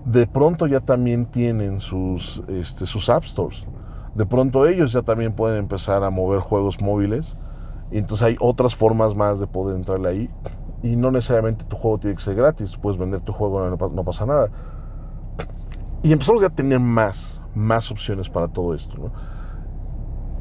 de 0.05 0.27
pronto 0.27 0.67
ya 0.67 0.81
también 0.81 1.27
tienen 1.27 1.81
sus, 1.81 2.43
este, 2.49 2.87
sus 2.87 3.09
App 3.09 3.25
Stores. 3.25 3.67
De 4.15 4.27
pronto 4.27 4.67
ellos 4.67 4.93
ya 4.93 5.03
también 5.03 5.35
pueden 5.35 5.59
empezar 5.59 6.05
a 6.05 6.11
mover 6.11 6.41
juegos 6.41 6.81
móviles. 6.81 7.37
Y 7.91 7.99
entonces 7.99 8.27
hay 8.27 8.37
otras 8.41 8.75
formas 8.77 9.15
más 9.17 9.41
de 9.41 9.47
poder 9.47 9.77
entrarle 9.77 10.09
ahí. 10.09 10.31
Y 10.83 10.97
no 10.97 11.11
necesariamente 11.11 11.65
tu 11.65 11.77
juego 11.77 11.99
tiene 11.99 12.17
que 12.17 12.23
ser 12.23 12.35
gratis. 12.37 12.77
Puedes 12.79 12.99
vender 12.99 13.21
tu 13.23 13.33
juego, 13.33 13.69
no, 13.69 13.77
no 13.91 14.05
pasa 14.05 14.27
nada. 14.27 14.51
Y 16.03 16.13
empezamos 16.13 16.41
ya 16.43 16.49
a 16.49 16.55
tener 16.55 16.81
más, 16.81 17.41
más 17.55 17.91
opciones 17.91 18.29
para 18.29 18.49
todo 18.49 18.75
esto. 18.75 18.97
¿no? 18.99 19.13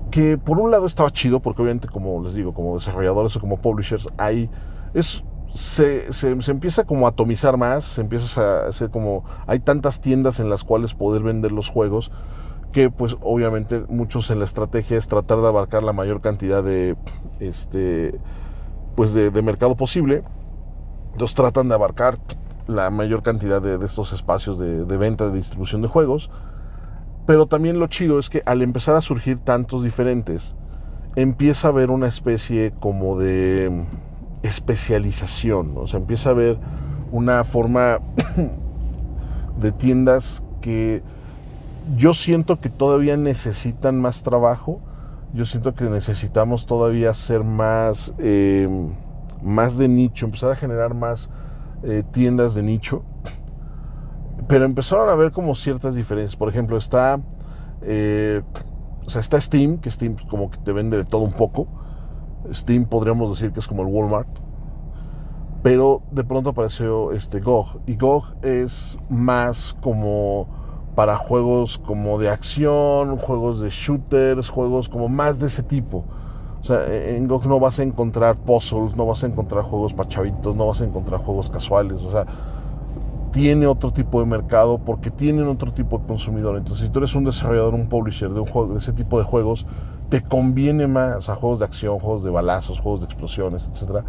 Que 0.09 0.37
por 0.37 0.59
un 0.59 0.71
lado 0.71 0.85
estaba 0.87 1.09
chido, 1.09 1.39
porque 1.39 1.61
obviamente, 1.61 1.87
como 1.87 2.23
les 2.23 2.33
digo, 2.33 2.53
como 2.53 2.75
desarrolladores 2.75 3.35
o 3.35 3.39
como 3.39 3.57
publishers, 3.57 4.07
hay. 4.17 4.49
Es, 4.93 5.23
se, 5.53 6.11
se, 6.13 6.29
empieza 6.29 6.85
como 6.85 7.05
a 7.05 7.09
atomizar 7.09 7.57
más, 7.57 7.83
se 7.83 8.01
empieza 8.01 8.41
a 8.41 8.67
hacer 8.67 8.89
como. 8.89 9.23
Hay 9.47 9.59
tantas 9.59 10.01
tiendas 10.01 10.39
en 10.39 10.49
las 10.49 10.63
cuales 10.63 10.93
poder 10.93 11.23
vender 11.23 11.51
los 11.51 11.69
juegos 11.69 12.11
que 12.71 12.89
pues 12.89 13.17
obviamente 13.21 13.83
muchos 13.89 14.31
en 14.31 14.39
la 14.39 14.45
estrategia 14.45 14.97
es 14.97 15.07
tratar 15.07 15.39
de 15.41 15.47
abarcar 15.47 15.83
la 15.83 15.93
mayor 15.93 16.21
cantidad 16.21 16.63
de 16.63 16.95
este 17.39 18.19
pues 18.95 19.13
de, 19.13 19.29
mercado 19.41 19.75
posible 19.75 20.23
los 21.17 21.35
tratan 21.35 21.67
de 21.67 21.75
abarcar 21.75 22.17
la 22.71 22.89
mayor 22.89 23.23
cantidad 23.23 23.61
de, 23.61 23.83
estos 23.85 24.13
espacios 24.13 24.57
de, 24.57 24.97
venta 24.97 25.27
de 25.27 25.35
distribución 25.35 25.81
de 25.81 25.87
juegos 25.87 26.29
pero 27.25 27.45
también 27.45 27.79
lo 27.79 27.87
chido 27.87 28.17
es 28.19 28.29
que 28.29 28.41
al 28.45 28.61
empezar 28.61 28.95
a 28.95 29.01
surgir 29.01 29.39
tantos 29.39 29.83
diferentes 29.83 30.55
empieza 31.15 31.67
a 31.67 31.71
haber 31.71 31.91
una 31.91 32.07
especie 32.07 32.73
como 32.79 33.17
de 33.17 33.85
especialización 34.43 35.73
o 35.75 35.87
sea 35.87 35.99
empieza 35.99 36.29
a 36.29 36.33
haber 36.33 36.59
una 37.11 37.43
forma 37.43 37.99
de 39.59 39.71
tiendas 39.71 40.43
que 40.61 41.03
yo 41.95 42.13
siento 42.13 42.59
que 42.59 42.69
todavía 42.69 43.17
necesitan 43.17 43.99
más 43.99 44.23
trabajo. 44.23 44.79
Yo 45.33 45.45
siento 45.45 45.73
que 45.73 45.85
necesitamos 45.85 46.65
todavía 46.65 47.13
ser 47.13 47.43
más, 47.43 48.13
eh, 48.17 48.67
más 49.41 49.77
de 49.77 49.87
nicho, 49.87 50.25
empezar 50.25 50.51
a 50.51 50.55
generar 50.55 50.93
más 50.93 51.29
eh, 51.83 52.03
tiendas 52.11 52.55
de 52.55 52.63
nicho. 52.63 53.03
Pero 54.47 54.65
empezaron 54.65 55.09
a 55.09 55.15
ver 55.15 55.31
como 55.31 55.55
ciertas 55.55 55.95
diferencias. 55.95 56.35
Por 56.35 56.49
ejemplo, 56.49 56.77
está, 56.77 57.21
eh, 57.81 58.41
o 59.05 59.09
sea, 59.09 59.21
está 59.21 59.39
Steam, 59.39 59.77
que 59.77 59.89
Steam 59.91 60.15
como 60.29 60.49
que 60.49 60.57
te 60.57 60.73
vende 60.73 60.97
de 60.97 61.05
todo 61.05 61.23
un 61.23 61.33
poco. 61.33 61.67
Steam 62.51 62.85
podríamos 62.85 63.29
decir 63.29 63.53
que 63.53 63.59
es 63.59 63.67
como 63.67 63.83
el 63.83 63.87
Walmart. 63.87 64.29
Pero 65.63 66.01
de 66.11 66.23
pronto 66.23 66.49
apareció 66.49 67.11
este 67.11 67.39
GOG. 67.39 67.81
Y 67.85 67.95
GOG 67.95 68.35
es 68.41 68.97
más 69.09 69.75
como 69.81 70.47
para 70.95 71.15
juegos 71.15 71.77
como 71.77 72.19
de 72.19 72.29
acción, 72.29 73.17
juegos 73.17 73.59
de 73.59 73.69
shooters, 73.69 74.49
juegos 74.49 74.89
como 74.89 75.07
más 75.07 75.39
de 75.39 75.47
ese 75.47 75.63
tipo. 75.63 76.03
O 76.61 76.63
sea, 76.63 76.85
en 76.87 77.27
GOG 77.27 77.47
no 77.47 77.59
vas 77.59 77.79
a 77.79 77.83
encontrar 77.83 78.37
puzzles, 78.37 78.95
no 78.95 79.05
vas 79.05 79.23
a 79.23 79.27
encontrar 79.27 79.63
juegos 79.63 79.93
para 79.93 80.07
chavitos, 80.07 80.55
no 80.55 80.67
vas 80.67 80.81
a 80.81 80.85
encontrar 80.85 81.19
juegos 81.19 81.49
casuales. 81.49 82.01
O 82.03 82.11
sea, 82.11 82.25
tiene 83.31 83.65
otro 83.65 83.91
tipo 83.91 84.19
de 84.19 84.27
mercado 84.27 84.77
porque 84.77 85.09
tienen 85.09 85.47
otro 85.47 85.73
tipo 85.73 85.97
de 85.97 86.05
consumidor. 86.05 86.57
Entonces, 86.57 86.85
si 86.85 86.91
tú 86.91 86.99
eres 86.99 87.15
un 87.15 87.23
desarrollador, 87.23 87.73
un 87.73 87.87
publisher 87.87 88.29
de, 88.29 88.39
un 88.39 88.45
juego, 88.45 88.73
de 88.73 88.79
ese 88.79 88.93
tipo 88.93 89.17
de 89.17 89.25
juegos, 89.25 89.65
te 90.09 90.21
conviene 90.21 90.87
más, 90.87 91.17
o 91.17 91.21
sea, 91.21 91.35
juegos 91.35 91.59
de 91.59 91.65
acción, 91.65 91.97
juegos 91.99 92.23
de 92.23 92.29
balazos, 92.29 92.79
juegos 92.79 92.99
de 92.99 93.05
explosiones, 93.07 93.67
etcétera, 93.67 94.03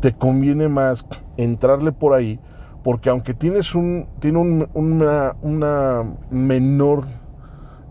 te 0.00 0.12
conviene 0.12 0.68
más 0.68 1.06
entrarle 1.36 1.92
por 1.92 2.14
ahí 2.14 2.40
porque 2.82 3.10
aunque 3.10 3.34
tienes 3.34 3.74
un, 3.74 4.08
tiene 4.18 4.38
un, 4.38 4.68
una, 4.74 6.04
menor 6.30 7.04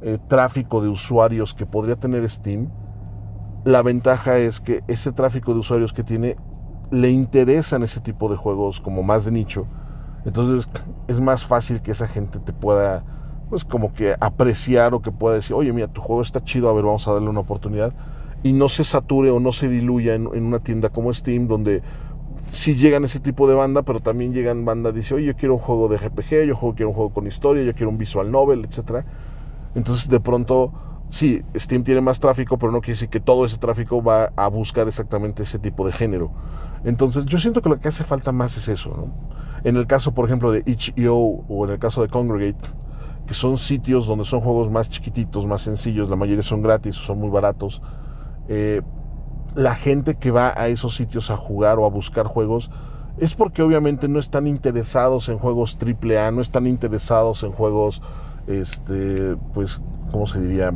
eh, 0.02 0.18
tráfico 0.28 0.82
de 0.82 0.90
usuarios 0.90 1.54
que 1.54 1.66
podría 1.66 1.96
tener 1.96 2.30
Steam, 2.30 2.70
la 3.64 3.82
ventaja 3.84 4.40
es 4.40 4.60
que 4.60 4.84
ese 4.88 5.12
tráfico 5.12 5.54
de 5.54 5.60
usuarios 5.60 5.94
que 5.94 6.04
tiene 6.04 6.36
le 6.90 7.10
interesan 7.10 7.84
ese 7.84 8.02
tipo 8.02 8.30
de 8.30 8.36
juegos 8.36 8.80
como 8.80 9.04
más 9.04 9.26
de 9.26 9.32
nicho. 9.32 9.68
Entonces 10.26 10.70
es 11.08 11.20
más 11.20 11.46
fácil 11.46 11.82
que 11.82 11.92
esa 11.92 12.08
gente 12.08 12.40
te 12.40 12.54
pueda, 12.54 13.04
pues 13.50 13.64
como 13.66 13.94
que 13.94 14.16
apreciar 14.20 14.94
o 14.94 15.02
que 15.02 15.12
pueda 15.12 15.36
decir, 15.36 15.56
oye, 15.56 15.74
mira, 15.74 15.88
tu 15.88 16.02
juego 16.02 16.22
está 16.22 16.44
chido, 16.44 16.70
a 16.70 16.74
ver, 16.74 16.84
vamos 16.84 17.08
a 17.08 17.14
darle 17.14 17.30
una 17.30 17.40
oportunidad. 17.40 17.94
Y 18.44 18.54
no 18.54 18.70
se 18.70 18.84
sature 18.84 19.30
o 19.30 19.40
no 19.40 19.52
se 19.52 19.70
diluya 19.70 20.16
en, 20.16 20.28
una 20.28 20.60
tienda 20.60 20.90
como 20.90 21.14
Steam, 21.14 21.48
donde 21.48 21.82
si 22.50 22.76
llegan 22.76 23.04
ese 23.04 23.20
tipo 23.20 23.48
de 23.48 23.54
banda, 23.54 23.84
pero 23.84 24.00
también 24.00 24.34
llegan 24.34 24.66
banda 24.66 24.92
dice, 24.92 25.14
oye, 25.14 25.28
yo 25.28 25.36
quiero 25.36 25.56
un 25.56 25.62
juego 25.62 25.88
de 25.88 25.98
RPG, 25.98 26.46
yo 26.48 26.60
quiero 26.76 26.90
un 26.90 26.96
juego 26.96 27.14
con 27.14 27.28
historia, 27.28 27.64
yo 27.64 27.74
quiero 27.74 27.90
un 27.90 27.98
visual 27.98 28.32
novel, 28.32 28.66
etc. 28.66 29.06
Entonces 29.76 30.10
de 30.10 30.20
pronto, 30.20 30.74
sí, 31.12 31.44
Steam 31.56 31.84
tiene 31.84 32.02
más 32.02 32.20
tráfico, 32.20 32.58
pero 32.58 32.72
no 32.72 32.82
quiere 32.82 32.94
decir 32.94 33.10
que 33.10 33.20
todo 33.20 33.46
ese 33.46 33.58
tráfico 33.58 34.02
va 34.02 34.32
a 34.36 34.48
buscar 34.48 34.88
exactamente 34.88 35.44
ese 35.44 35.60
tipo 35.60 35.86
de 35.86 35.92
género. 35.92 36.32
Entonces 36.84 37.26
yo 37.26 37.38
siento 37.38 37.62
que 37.62 37.70
lo 37.70 37.80
que 37.80 37.90
hace 37.90 38.04
falta 38.04 38.32
más 38.32 38.58
es 38.58 38.68
eso. 38.68 38.90
¿no? 38.90 39.14
En 39.64 39.76
el 39.76 39.86
caso, 39.86 40.14
por 40.14 40.26
ejemplo, 40.26 40.52
de 40.52 40.64
itch.io 40.66 41.16
o 41.16 41.66
en 41.66 41.72
el 41.72 41.80
caso 41.80 42.02
de 42.02 42.08
Congregate, 42.08 42.66
que 43.28 43.34
son 43.34 43.58
sitios 43.58 44.08
donde 44.08 44.26
son 44.26 44.40
juegos 44.40 44.72
más 44.72 44.90
chiquititos, 44.90 45.46
más 45.46 45.62
sencillos, 45.62 46.10
la 46.10 46.16
mayoría 46.16 46.44
son 46.44 46.64
gratis, 46.64 46.96
son 46.96 47.20
muy 47.20 47.30
baratos. 47.30 47.82
Eh, 48.48 48.82
la 49.54 49.76
gente 49.76 50.16
que 50.16 50.32
va 50.32 50.54
a 50.56 50.70
esos 50.70 50.96
sitios 50.96 51.30
a 51.30 51.38
jugar 51.38 51.78
o 51.78 51.86
a 51.86 51.90
buscar 51.90 52.26
juegos 52.26 52.72
es 53.18 53.34
porque 53.36 53.62
obviamente 53.62 54.08
no 54.08 54.20
están 54.20 54.48
interesados 54.48 55.30
en 55.30 55.38
juegos 55.38 55.78
AAA, 55.80 56.32
no 56.32 56.42
están 56.42 56.66
interesados 56.66 57.44
en 57.44 57.52
juegos, 57.52 58.02
este, 58.48 59.36
pues, 59.54 59.82
¿cómo 60.12 60.26
se 60.26 60.42
diría? 60.42 60.74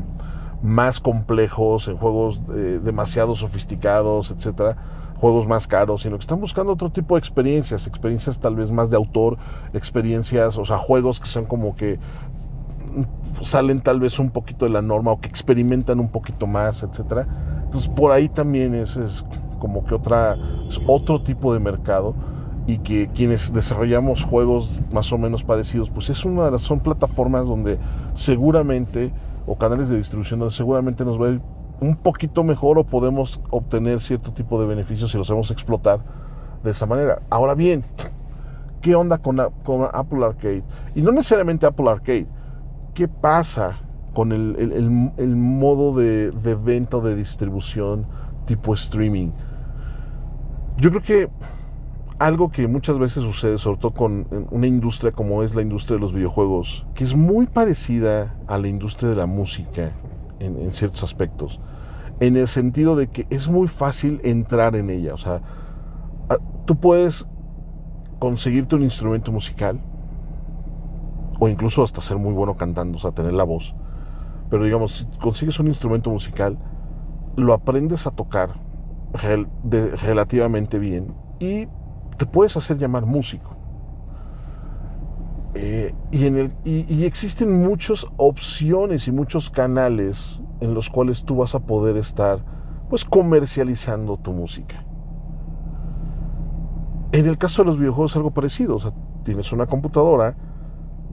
Más 0.61 0.99
complejos, 0.99 1.87
en 1.87 1.97
juegos 1.97 2.41
eh, 2.55 2.79
demasiado 2.83 3.35
sofisticados, 3.35 4.31
etcétera, 4.31 4.77
juegos 5.19 5.47
más 5.47 5.67
caros, 5.67 6.01
sino 6.01 6.17
que 6.17 6.21
están 6.21 6.39
buscando 6.39 6.73
otro 6.73 6.89
tipo 6.89 7.15
de 7.15 7.19
experiencias, 7.19 7.87
experiencias 7.87 8.39
tal 8.39 8.55
vez 8.55 8.71
más 8.71 8.89
de 8.89 8.97
autor, 8.97 9.37
experiencias, 9.73 10.57
o 10.57 10.65
sea, 10.65 10.77
juegos 10.77 11.19
que 11.19 11.27
son 11.27 11.45
como 11.45 11.75
que 11.75 11.99
salen 13.41 13.81
tal 13.81 13.99
vez 13.99 14.19
un 14.19 14.29
poquito 14.29 14.65
de 14.65 14.71
la 14.71 14.81
norma 14.81 15.11
o 15.11 15.19
que 15.19 15.27
experimentan 15.27 15.99
un 15.99 16.09
poquito 16.09 16.47
más, 16.47 16.83
etcétera. 16.83 17.27
Entonces 17.65 17.89
por 17.89 18.11
ahí 18.11 18.29
también 18.29 18.73
es, 18.73 18.95
es 18.97 19.25
como 19.59 19.83
que 19.85 19.95
otra, 19.95 20.37
es 20.67 20.79
otro 20.87 21.21
tipo 21.21 21.53
de 21.53 21.59
mercado 21.59 22.15
y 22.67 22.79
que 22.79 23.09
quienes 23.09 23.53
desarrollamos 23.53 24.23
juegos 24.23 24.81
más 24.91 25.11
o 25.11 25.17
menos 25.17 25.43
parecidos, 25.43 25.89
pues 25.89 26.09
es 26.09 26.25
una 26.25 26.45
de 26.45 26.51
las, 26.51 26.61
son 26.61 26.79
plataformas 26.79 27.47
donde 27.47 27.77
seguramente, 28.13 29.11
o 29.45 29.57
canales 29.57 29.89
de 29.89 29.97
distribución 29.97 30.39
donde 30.39 30.53
seguramente 30.53 31.05
nos 31.05 31.21
va 31.21 31.27
a 31.27 31.31
ir 31.31 31.41
un 31.81 31.95
poquito 31.95 32.43
mejor 32.43 32.79
o 32.79 32.85
podemos 32.85 33.41
obtener 33.49 33.99
cierto 33.99 34.31
tipo 34.33 34.59
de 34.59 34.67
beneficios 34.67 35.11
si 35.11 35.17
los 35.17 35.27
sabemos 35.27 35.51
explotar 35.51 35.99
de 36.63 36.71
esa 36.71 36.85
manera. 36.85 37.21
Ahora 37.29 37.53
bien, 37.53 37.83
¿qué 38.81 38.95
onda 38.95 39.17
con, 39.17 39.39
Apple 39.39 40.25
Arcade? 40.25 40.63
Y 40.95 41.01
no 41.01 41.11
necesariamente 41.11 41.65
Apple 41.65 41.89
Arcade. 41.89 42.27
¿Qué 42.93 43.07
pasa 43.07 43.73
con 44.13 44.31
el, 44.31 45.29
modo 45.29 45.93
de, 45.93 46.31
de, 46.31 46.55
venta 46.55 46.97
o 46.97 47.01
de 47.01 47.15
distribución 47.15 48.07
tipo 48.45 48.73
streaming. 48.73 49.31
Yo 50.77 50.89
creo 50.89 51.01
que 51.01 51.29
algo 52.19 52.49
que 52.49 52.67
muchas 52.67 52.97
veces 52.97 53.23
sucede, 53.23 53.57
sobre 53.57 53.79
todo 53.79 53.93
con 53.93 54.47
una 54.51 54.67
industria 54.67 55.11
como 55.11 55.43
es 55.43 55.55
la 55.55 55.61
industria 55.61 55.95
de 55.95 56.01
los 56.01 56.13
videojuegos, 56.13 56.87
que 56.93 57.03
es 57.03 57.15
muy 57.15 57.47
parecida 57.47 58.37
a 58.47 58.57
la 58.57 58.67
industria 58.67 59.09
de 59.09 59.15
la 59.15 59.25
música 59.25 59.91
en, 60.39 60.59
en 60.59 60.71
ciertos 60.71 61.03
aspectos, 61.03 61.59
en 62.19 62.37
el 62.37 62.47
sentido 62.47 62.95
de 62.95 63.07
que 63.07 63.27
es 63.29 63.49
muy 63.49 63.67
fácil 63.67 64.21
entrar 64.23 64.75
en 64.75 64.89
ella. 64.89 65.13
O 65.13 65.17
sea, 65.17 65.41
tú 66.65 66.77
puedes 66.77 67.27
conseguirte 68.19 68.75
un 68.75 68.83
instrumento 68.83 69.31
musical, 69.31 69.81
o 71.39 71.49
incluso 71.49 71.83
hasta 71.83 71.99
ser 71.99 72.17
muy 72.17 72.31
bueno 72.31 72.55
cantando, 72.55 72.97
o 72.97 73.01
sea, 73.01 73.11
tener 73.11 73.33
la 73.33 73.43
voz 73.43 73.75
pero 74.49 74.63
digamos, 74.63 74.93
si 74.93 75.05
consigues 75.19 75.59
un 75.59 75.67
instrumento 75.67 76.09
musical, 76.09 76.57
lo 77.35 77.53
aprendes 77.53 78.07
a 78.07 78.11
tocar 78.11 78.53
relativamente 80.03 80.79
bien 80.79 81.13
y 81.39 81.67
te 82.17 82.25
puedes 82.25 82.55
hacer 82.57 82.77
llamar 82.77 83.05
músico. 83.05 83.55
Eh, 85.55 85.93
y, 86.11 86.25
en 86.25 86.37
el, 86.37 86.55
y, 86.65 87.05
existen 87.05 87.63
muchas 87.63 88.05
opciones 88.17 89.07
y 89.07 89.11
muchos 89.11 89.49
canales 89.49 90.41
en 90.59 90.73
los 90.73 90.89
cuales 90.89 91.23
tú 91.23 91.37
vas 91.37 91.55
a 91.55 91.61
poder 91.61 91.95
estar 91.95 92.43
pues 92.89 93.05
comercializando 93.05 94.17
tu 94.17 94.33
música. 94.33 94.85
En 97.13 97.25
el 97.25 97.37
caso 97.37 97.61
de 97.61 97.67
los 97.67 97.79
videojuegos 97.79 98.11
es 98.11 98.17
algo 98.17 98.31
parecido, 98.31 98.75
o 98.75 98.79
sea, 98.79 98.91
tienes 99.23 99.53
una 99.53 99.65
computadora, 99.65 100.35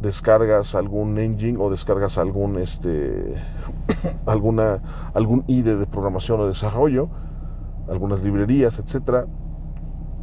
descargas 0.01 0.75
algún 0.75 1.17
engine 1.19 1.57
o 1.61 1.71
descargas 1.71 2.19
algún 2.19 2.59
este 2.59 3.37
alguna 4.27 5.11
algún 5.15 5.45
IDE 5.47 5.77
de 5.77 5.87
programación 5.87 6.41
o 6.41 6.49
desarrollo 6.49 7.09
algunas 7.89 8.23
librerías, 8.23 8.79
etcétera. 8.79 9.27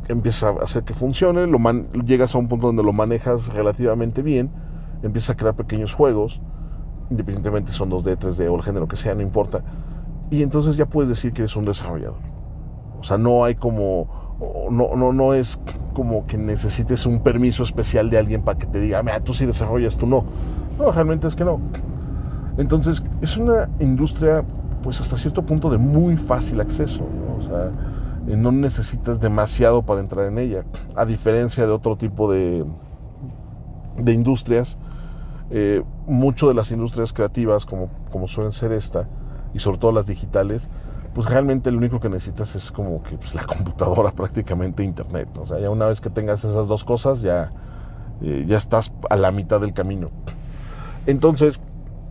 Empieza 0.10 0.50
a 0.50 0.64
hacer 0.64 0.84
que 0.84 0.94
funcione, 0.94 1.48
lo 1.48 1.60
llegas 2.04 2.36
a 2.36 2.38
un 2.38 2.50
punto 2.50 2.68
donde 2.68 2.84
lo 2.84 2.92
manejas 2.92 3.48
relativamente 3.54 4.22
bien, 4.22 4.52
empiezas 5.04 5.30
a 5.30 5.38
crear 5.38 5.56
pequeños 5.56 5.94
juegos, 5.94 6.42
independientemente 7.10 7.72
son 7.72 7.90
2D, 7.90 8.18
3D 8.18 8.52
o 8.52 8.56
el 8.56 8.64
género 8.64 8.88
que 8.88 8.96
sea, 8.96 9.16
no 9.16 9.22
importa. 9.22 9.64
Y 10.32 10.44
entonces 10.44 10.76
ya 10.76 10.86
puedes 10.86 11.10
decir 11.10 11.32
que 11.32 11.44
eres 11.44 11.56
un 11.56 11.66
desarrollador. 11.66 12.20
O 13.00 13.04
sea, 13.04 13.18
no 13.18 13.46
hay 13.46 13.56
como, 13.56 14.38
no, 14.70 14.96
no, 14.96 15.14
no 15.14 15.34
es 15.34 15.60
como 15.94 16.26
que 16.26 16.38
necesites 16.38 17.06
un 17.06 17.20
permiso 17.20 17.64
especial 17.64 18.10
de 18.10 18.18
alguien 18.18 18.42
para 18.42 18.58
que 18.58 18.66
te 18.66 18.80
diga, 18.80 19.02
mira, 19.04 19.20
tú 19.20 19.34
sí 19.34 19.46
desarrollas, 19.46 19.98
tú 19.98 20.06
no. 20.06 20.26
No, 20.78 20.92
realmente 20.92 21.28
es 21.28 21.36
que 21.36 21.46
no. 21.46 21.60
Entonces, 22.58 23.04
es 23.22 23.38
una 23.38 23.70
industria, 23.80 24.44
pues 24.84 25.00
hasta 25.02 25.18
cierto 25.18 25.46
punto, 25.46 25.70
de 25.70 25.78
muy 25.78 26.18
fácil 26.18 26.60
acceso. 26.62 27.02
¿no? 27.02 27.38
O 27.38 27.42
sea, 27.42 27.72
no 28.38 28.52
necesitas 28.52 29.20
demasiado 29.20 29.84
para 29.84 30.02
entrar 30.02 30.26
en 30.26 30.38
ella. 30.38 30.66
A 30.96 31.06
diferencia 31.06 31.66
de 31.66 31.72
otro 31.72 31.98
tipo 31.98 32.32
de, 32.32 32.66
de 33.98 34.14
industrias, 34.14 34.78
eh, 35.52 35.84
mucho 36.06 36.48
de 36.48 36.54
las 36.54 36.72
industrias 36.72 37.12
creativas, 37.14 37.66
como, 37.66 37.90
como 38.12 38.28
suelen 38.28 38.52
ser 38.52 38.72
esta, 38.72 39.08
y 39.54 39.60
sobre 39.60 39.80
todo 39.80 39.92
las 39.92 40.06
digitales, 40.06 40.70
pues 41.14 41.28
realmente 41.28 41.72
lo 41.72 41.80
único 41.80 42.00
que 42.00 42.10
necesitas 42.10 42.56
es 42.56 42.72
como 42.72 43.02
que 43.02 43.18
pues, 43.18 43.34
la 43.34 43.46
computadora, 43.46 44.12
prácticamente 44.16 44.84
internet. 44.84 45.30
O 45.38 45.46
sea, 45.46 45.60
ya 45.60 45.70
una 45.70 45.88
vez 45.88 46.02
que 46.02 46.10
tengas 46.10 46.44
esas 46.44 46.68
dos 46.68 46.84
cosas, 46.84 47.22
ya, 47.22 47.52
eh, 48.22 48.46
ya 48.48 48.58
estás 48.58 48.92
a 49.10 49.16
la 49.16 49.32
mitad 49.32 49.60
del 49.60 49.74
camino. 49.74 50.12
Entonces, 51.08 51.60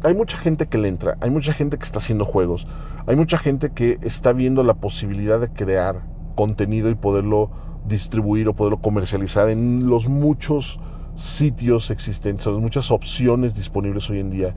hay 0.02 0.14
mucha 0.14 0.38
gente 0.38 0.66
que 0.66 0.78
le 0.78 0.88
entra, 0.88 1.16
hay 1.20 1.30
mucha 1.30 1.52
gente 1.52 1.78
que 1.78 1.84
está 1.84 1.98
haciendo 1.98 2.24
juegos, 2.24 2.66
hay 3.06 3.16
mucha 3.16 3.38
gente 3.38 3.70
que 3.70 3.98
está 4.02 4.32
viendo 4.32 4.62
la 4.62 4.74
posibilidad 4.74 5.40
de 5.40 5.50
crear 5.50 6.02
contenido 6.34 6.90
y 6.90 6.94
poderlo 6.94 7.50
distribuir 7.86 8.48
o 8.48 8.54
poderlo 8.54 8.80
comercializar 8.80 9.48
en 9.48 9.88
los 9.88 10.08
muchos 10.08 10.78
sitios 11.14 11.90
existentes, 11.90 12.46
las 12.46 12.58
muchas 12.58 12.90
opciones 12.90 13.54
disponibles 13.56 14.08
hoy 14.10 14.20
en 14.20 14.30
día 14.30 14.54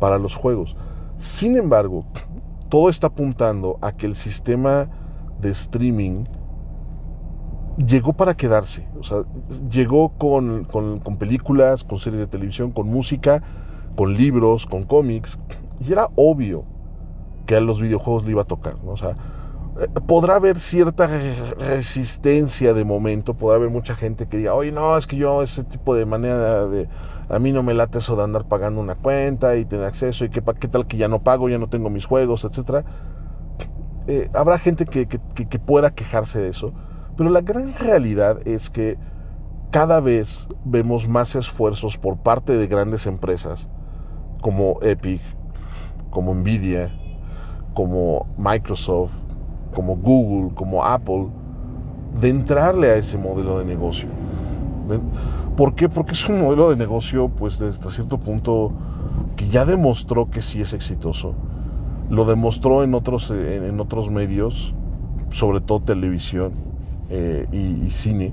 para 0.00 0.18
los 0.18 0.36
juegos. 0.36 0.76
Sin 1.18 1.56
embargo, 1.56 2.06
todo 2.68 2.88
está 2.88 3.08
apuntando 3.08 3.78
a 3.82 3.92
que 3.92 4.06
el 4.06 4.14
sistema 4.14 4.88
de 5.40 5.50
streaming 5.50 6.24
llegó 7.76 8.12
para 8.12 8.34
quedarse. 8.34 8.88
O 8.98 9.04
sea, 9.04 9.18
llegó 9.70 10.10
con, 10.10 10.66
películas, 11.18 11.84
con 11.84 11.98
series 11.98 12.20
de 12.20 12.26
televisión, 12.26 12.70
con 12.72 12.88
música, 12.88 13.42
con 13.98 14.14
libros, 14.14 14.64
con 14.64 14.84
cómics. 14.84 15.40
Y 15.80 15.90
era 15.90 16.08
obvio 16.14 16.62
que 17.46 17.56
a 17.56 17.60
los 17.60 17.80
videojuegos 17.80 18.24
le 18.26 18.30
iba 18.30 18.42
a 18.42 18.44
tocar. 18.44 18.76
O 18.86 18.96
sea, 18.96 19.16
eh, 19.80 19.88
podrá 20.06 20.36
haber 20.36 20.60
cierta 20.60 21.08
resistencia 21.08 22.74
de 22.74 22.84
momento, 22.84 23.34
podrá 23.34 23.56
haber 23.56 23.70
mucha 23.70 23.96
gente 23.96 24.28
que 24.28 24.36
diga, 24.36 24.54
oye, 24.54 24.70
no, 24.70 24.96
es 24.96 25.08
que 25.08 25.16
yo 25.16 25.42
ese 25.42 25.64
tipo 25.64 25.96
de 25.96 26.06
manera 26.06 26.68
de, 26.68 26.88
a 27.28 27.40
mí 27.40 27.50
no 27.50 27.64
me 27.64 27.74
late 27.74 27.98
eso 27.98 28.14
de 28.14 28.22
andar 28.22 28.46
pagando 28.46 28.80
una 28.80 28.94
cuenta 28.94 29.56
y 29.56 29.64
tener 29.64 29.86
acceso 29.86 30.24
y 30.24 30.28
qué, 30.28 30.44
qué 30.60 30.68
tal 30.68 30.86
que 30.86 30.96
ya 30.96 31.08
no 31.08 31.24
pago, 31.24 31.48
ya 31.48 31.58
no 31.58 31.68
tengo 31.68 31.90
mis 31.90 32.06
juegos, 32.06 32.44
etcétera. 32.44 32.84
Eh, 34.06 34.30
habrá 34.32 34.60
gente 34.60 34.84
que, 34.84 35.08
que, 35.08 35.58
pueda 35.58 35.92
quejarse 35.92 36.40
de 36.40 36.50
eso, 36.50 36.72
pero 37.16 37.30
la 37.30 37.40
gran 37.40 37.74
realidad 37.74 38.46
es 38.46 38.70
que 38.70 38.96
cada 39.72 39.98
vez 39.98 40.46
vemos 40.64 41.08
más 41.08 41.34
esfuerzos 41.34 41.98
por 41.98 42.18
parte 42.18 42.56
de 42.56 42.68
grandes 42.68 43.08
empresas 43.08 43.68
como 44.40 44.78
Epic, 44.82 45.20
como 46.10 46.34
Nvidia, 46.34 46.92
como 47.74 48.26
Microsoft, 48.36 49.14
como 49.74 49.96
Google, 49.96 50.54
como 50.54 50.84
Apple, 50.84 51.28
de 52.20 52.30
entrarle 52.30 52.90
a 52.90 52.96
ese 52.96 53.18
modelo 53.18 53.58
de 53.58 53.64
negocio. 53.64 54.08
¿Por 55.56 55.74
qué? 55.74 55.88
Porque 55.88 56.12
es 56.12 56.28
un 56.28 56.40
modelo 56.40 56.70
de 56.70 56.76
negocio, 56.76 57.28
pues, 57.28 57.60
hasta 57.60 57.90
cierto 57.90 58.18
punto, 58.18 58.72
que 59.36 59.48
ya 59.48 59.64
demostró 59.64 60.30
que 60.30 60.42
sí 60.42 60.60
es 60.60 60.72
exitoso. 60.72 61.34
Lo 62.10 62.24
demostró 62.24 62.82
en 62.84 62.94
otros, 62.94 63.30
en, 63.30 63.78
otros 63.80 64.10
medios, 64.10 64.74
sobre 65.30 65.60
todo 65.60 65.80
televisión 65.80 66.52
eh, 67.10 67.46
y, 67.52 67.90
cine. 67.90 68.32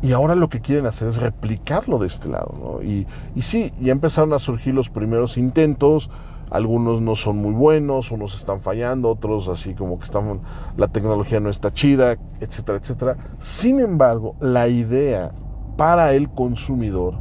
Y 0.00 0.12
ahora 0.12 0.34
lo 0.34 0.48
que 0.48 0.60
quieren 0.60 0.86
hacer 0.86 1.08
es 1.08 1.18
replicarlo 1.20 1.98
de 1.98 2.06
este 2.06 2.28
lado. 2.28 2.80
Y, 2.82 3.06
y 3.34 3.42
sí, 3.42 3.72
ya 3.80 3.92
empezaron 3.92 4.32
a 4.32 4.38
surgir 4.38 4.74
los 4.74 4.90
primeros 4.90 5.36
intentos. 5.36 6.10
Algunos 6.50 7.02
no 7.02 7.14
son 7.14 7.36
muy 7.38 7.52
buenos, 7.52 8.10
unos 8.10 8.34
están 8.34 8.60
fallando, 8.60 9.10
otros 9.10 9.48
así 9.48 9.74
como 9.74 9.98
que 9.98 10.04
están, 10.04 10.40
la 10.76 10.88
tecnología 10.88 11.40
no 11.40 11.50
está 11.50 11.72
chida, 11.72 12.16
etcétera, 12.40 12.78
etcétera. 12.78 13.16
Sin 13.38 13.80
embargo, 13.80 14.34
la 14.40 14.68
idea 14.68 15.32
para 15.76 16.14
el 16.14 16.30
consumidor, 16.30 17.14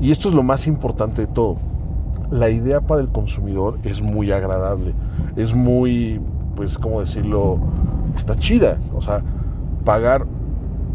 y 0.00 0.10
esto 0.10 0.28
es 0.28 0.34
lo 0.34 0.42
más 0.42 0.66
importante 0.66 1.22
de 1.22 1.26
todo, 1.28 1.58
la 2.30 2.50
idea 2.50 2.80
para 2.80 3.00
el 3.00 3.08
consumidor 3.08 3.78
es 3.84 4.02
muy 4.02 4.32
agradable, 4.32 4.92
es 5.36 5.54
muy, 5.54 6.20
pues, 6.56 6.78
¿cómo 6.78 7.00
decirlo? 7.00 7.60
Está 8.16 8.36
chida. 8.36 8.78
O 8.92 9.00
sea, 9.00 9.22
pagar 9.84 10.26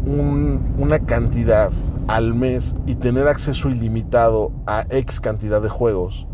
una 0.06 0.98
cantidad 1.00 1.70
al 2.06 2.34
mes 2.34 2.76
y 2.86 2.96
tener 2.96 3.28
acceso 3.28 3.70
ilimitado 3.70 4.52
a 4.66 4.84
X 4.90 5.20
cantidad 5.20 5.62
de 5.62 5.68
juegos 5.68 6.26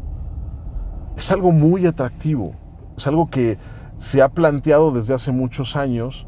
es 1.20 1.30
algo 1.30 1.52
muy 1.52 1.86
atractivo. 1.86 2.54
Es 2.96 3.06
algo 3.06 3.28
que 3.28 3.58
se 3.98 4.22
ha 4.22 4.30
planteado 4.30 4.90
desde 4.90 5.12
hace 5.12 5.32
muchos 5.32 5.76
años 5.76 6.26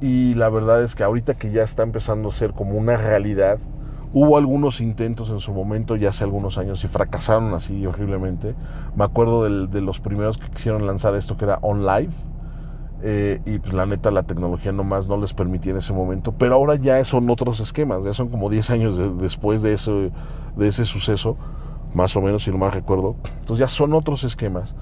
y 0.00 0.34
la 0.34 0.48
verdad 0.48 0.82
es 0.82 0.94
que 0.94 1.04
ahorita 1.04 1.34
que 1.34 1.52
ya 1.52 1.62
está 1.62 1.82
empezando 1.82 2.30
a 2.30 2.32
ser 2.32 2.52
como 2.52 2.78
una 2.78 2.96
realidad, 2.96 3.58
hubo 4.12 4.38
algunos 4.38 4.80
intentos 4.80 5.28
en 5.28 5.40
su 5.40 5.52
momento, 5.52 5.96
ya 5.96 6.08
hace 6.08 6.24
algunos 6.24 6.56
años, 6.56 6.82
y 6.84 6.88
fracasaron 6.88 7.52
así 7.52 7.84
horriblemente. 7.86 8.54
Me 8.96 9.04
acuerdo 9.04 9.44
de 9.44 9.80
los 9.80 10.00
primeros 10.00 10.38
que 10.38 10.48
quisieron 10.48 10.86
lanzar 10.86 11.14
esto 11.14 11.36
que 11.36 11.44
era 11.44 11.58
OnLive. 11.60 12.12
Eh, 13.06 13.42
y 13.44 13.58
pues 13.58 13.74
la 13.74 13.84
neta 13.84 14.10
la 14.10 14.22
tecnología 14.22 14.72
nomás 14.72 15.06
no 15.06 15.18
les 15.18 15.34
permitía 15.34 15.72
en 15.72 15.78
ese 15.78 15.92
momento, 15.92 16.32
pero 16.32 16.54
ahora 16.54 16.76
ya 16.76 17.04
son 17.04 17.28
otros 17.28 17.60
esquemas, 17.60 18.02
ya 18.02 18.14
son 18.14 18.30
como 18.30 18.48
10 18.48 18.70
años 18.70 19.18
después 19.18 19.60
de, 19.60 19.74
eso, 19.74 20.10
de 20.56 20.68
ese 20.68 20.86
suceso, 20.86 21.36
más 21.92 22.16
o 22.16 22.22
menos 22.22 22.44
si 22.44 22.50
no 22.50 22.56
mal 22.56 22.72
recuerdo, 22.72 23.16
entonces 23.40 23.58
ya 23.58 23.68
son 23.68 23.92
otros 23.92 24.24
esquemas 24.24 24.74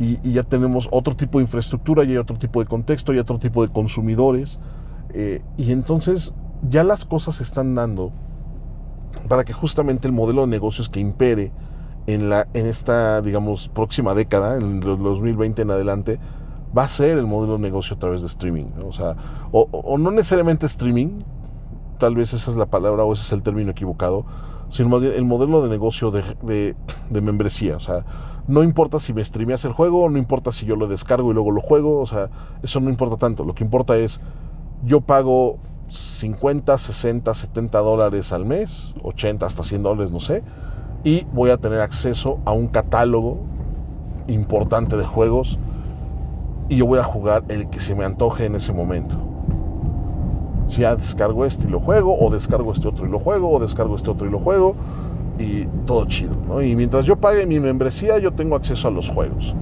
y, 0.00 0.32
ya 0.32 0.42
tenemos 0.44 0.88
otro 0.90 1.14
tipo 1.14 1.38
de 1.38 1.42
infraestructura, 1.44 2.04
y 2.04 2.12
hay 2.12 2.16
otro 2.16 2.38
tipo 2.38 2.60
de 2.60 2.66
contexto, 2.66 3.12
y 3.12 3.18
otro 3.18 3.38
tipo 3.38 3.64
de 3.66 3.70
consumidores. 3.70 4.58
Eh, 5.12 5.42
y 5.58 5.72
entonces 5.72 6.32
ya 6.66 6.84
las 6.84 7.04
cosas 7.04 7.34
se 7.36 7.42
están 7.42 7.74
dando 7.74 8.10
para 9.28 9.44
que 9.44 9.52
justamente 9.52 10.08
el 10.08 10.14
modelo 10.14 10.40
de 10.42 10.46
negocios 10.46 10.88
que 10.88 11.00
impere 11.00 11.52
en, 12.06 12.30
la, 12.30 12.48
en 12.54 12.64
esta, 12.64 13.20
digamos, 13.20 13.68
próxima 13.68 14.14
década, 14.14 14.56
en 14.56 14.76
el 14.76 14.80
2020 14.80 15.62
en 15.62 15.70
adelante, 15.70 16.18
va 16.76 16.84
a 16.84 16.88
ser 16.88 17.18
el 17.18 17.26
modelo 17.26 17.54
de 17.54 17.60
negocio 17.60 17.96
a 17.96 17.98
través 17.98 18.20
de 18.20 18.28
streaming. 18.28 18.66
O 18.86 18.92
sea, 18.92 19.16
o, 19.52 19.98
no 19.98 20.10
necesariamente 20.10 20.66
streaming, 20.66 21.18
tal 21.98 22.14
vez 22.14 22.32
esa 22.32 22.50
es 22.50 22.56
la 22.56 22.66
palabra 22.66 23.04
o 23.04 23.12
ese 23.12 23.22
es 23.22 23.32
el 23.32 23.42
término 23.42 23.70
equivocado, 23.70 24.24
sino 24.68 24.96
el 24.98 25.24
modelo 25.24 25.62
de 25.62 25.68
negocio 25.68 26.10
de, 26.10 26.76
de, 27.10 27.20
membresía. 27.20 27.76
O 27.76 27.80
sea, 27.80 28.04
no 28.46 28.62
importa 28.62 29.00
si 29.00 29.12
me 29.12 29.22
streameas 29.24 29.64
el 29.64 29.72
juego, 29.72 30.08
no 30.08 30.18
importa 30.18 30.52
si 30.52 30.64
yo 30.64 30.76
lo 30.76 30.86
descargo 30.86 31.30
y 31.30 31.34
luego 31.34 31.50
lo 31.50 31.60
juego, 31.60 32.00
o 32.00 32.06
sea, 32.06 32.30
eso 32.62 32.80
no 32.80 32.88
importa 32.88 33.16
tanto. 33.16 33.44
Lo 33.44 33.54
que 33.54 33.64
importa 33.64 33.96
es, 33.96 34.20
yo 34.84 35.00
pago 35.00 35.58
50, 35.88 36.78
60, 36.78 37.34
70 37.34 37.78
dólares 37.80 38.32
al 38.32 38.44
mes, 38.46 38.94
80 39.02 39.44
hasta 39.44 39.64
100 39.64 39.82
dólares, 39.82 40.12
no 40.12 40.20
sé, 40.20 40.44
y 41.02 41.26
voy 41.32 41.50
a 41.50 41.56
tener 41.56 41.80
acceso 41.80 42.38
a 42.44 42.52
un 42.52 42.68
catálogo 42.68 43.40
importante 44.28 44.96
de 44.96 45.04
juegos 45.04 45.58
y 46.70 46.76
yo 46.76 46.86
voy 46.86 47.00
a 47.00 47.02
jugar 47.02 47.42
el 47.48 47.68
que 47.68 47.80
se 47.80 47.96
me 47.96 48.04
antoje 48.04 48.46
en 48.46 48.54
ese 48.54 48.72
momento. 48.72 49.16
Si 50.68 50.82
ya 50.82 50.94
descargo 50.94 51.44
este 51.44 51.66
y 51.66 51.70
lo 51.70 51.80
juego, 51.80 52.16
o 52.16 52.30
descargo 52.30 52.72
este 52.72 52.86
otro 52.86 53.06
y 53.06 53.10
lo 53.10 53.18
juego, 53.18 53.50
o 53.50 53.58
descargo 53.58 53.96
este 53.96 54.08
otro 54.08 54.28
y 54.28 54.30
lo 54.30 54.38
juego, 54.38 54.76
y 55.36 55.64
todo 55.84 56.04
chido. 56.04 56.62
Y 56.62 56.76
mientras 56.76 57.06
yo 57.06 57.16
pague 57.16 57.44
mi 57.44 57.58
membresía, 57.58 58.18
yo 58.18 58.32
tengo 58.32 58.54
acceso 58.54 58.86
a 58.86 58.92
los 58.92 59.10
juegos. 59.10 59.56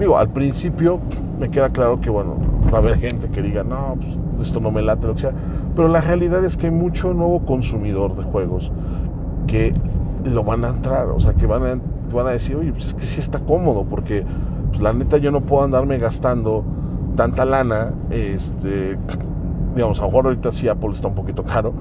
Digo, 0.00 0.18
al 0.18 0.30
principio 0.30 0.98
me 1.38 1.48
queda 1.48 1.70
claro 1.70 2.00
que, 2.00 2.10
bueno, 2.10 2.34
va 2.74 2.78
a 2.78 2.80
haber 2.80 2.98
gente 2.98 3.30
que 3.30 3.40
diga, 3.40 3.62
no, 3.62 3.96
pues, 4.36 4.48
esto 4.48 4.58
no 4.58 4.72
me 4.72 4.82
late, 4.82 5.06
lo 5.06 5.14
que 5.14 5.20
sea. 5.20 5.32
Pero 5.76 5.86
la 5.86 6.00
realidad 6.00 6.44
es 6.44 6.56
que 6.56 6.66
hay 6.66 6.72
mucho 6.72 7.14
nuevo 7.14 7.44
consumidor 7.44 8.16
de 8.16 8.24
juegos 8.24 8.72
que 9.46 9.72
lo 10.24 10.42
van 10.42 10.64
a 10.64 10.70
entrar, 10.70 11.06
o 11.06 11.20
sea, 11.20 11.34
que 11.34 11.46
van 11.46 11.62
a, 11.62 11.80
van 12.12 12.26
a 12.26 12.30
decir, 12.30 12.56
oye, 12.56 12.72
pues 12.72 12.86
es 12.86 12.94
que 12.94 13.04
sí 13.04 13.20
está 13.20 13.38
cómodo, 13.38 13.84
porque 13.84 14.24
pues, 14.76 14.82
la 14.82 14.92
neta 14.92 15.16
yo 15.16 15.30
no 15.30 15.40
puedo 15.40 15.64
andarme 15.64 15.96
gastando 15.98 16.64
tanta 17.16 17.46
lana, 17.46 17.94
este, 18.10 18.98
digamos, 19.74 19.98
a 20.00 20.02
lo 20.02 20.08
mejor 20.08 20.26
ahorita 20.26 20.52
sí 20.52 20.68
Apple 20.68 20.90
está 20.90 21.08
un 21.08 21.14
poquito 21.14 21.44
caro, 21.44 21.72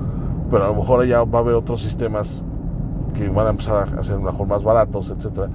pero 0.50 0.64
a 0.64 0.68
lo 0.70 0.76
mejor 0.76 1.02
allá 1.02 1.24
va 1.26 1.40
a 1.40 1.42
haber 1.42 1.56
otros 1.56 1.82
sistemas 1.82 2.46
que 3.14 3.28
van 3.28 3.48
a 3.48 3.50
empezar 3.50 3.98
a 3.98 4.04
ser 4.04 4.20
mejor 4.20 4.48
más 4.48 4.64
baratos, 4.64 5.10
etcétera. 5.10 5.50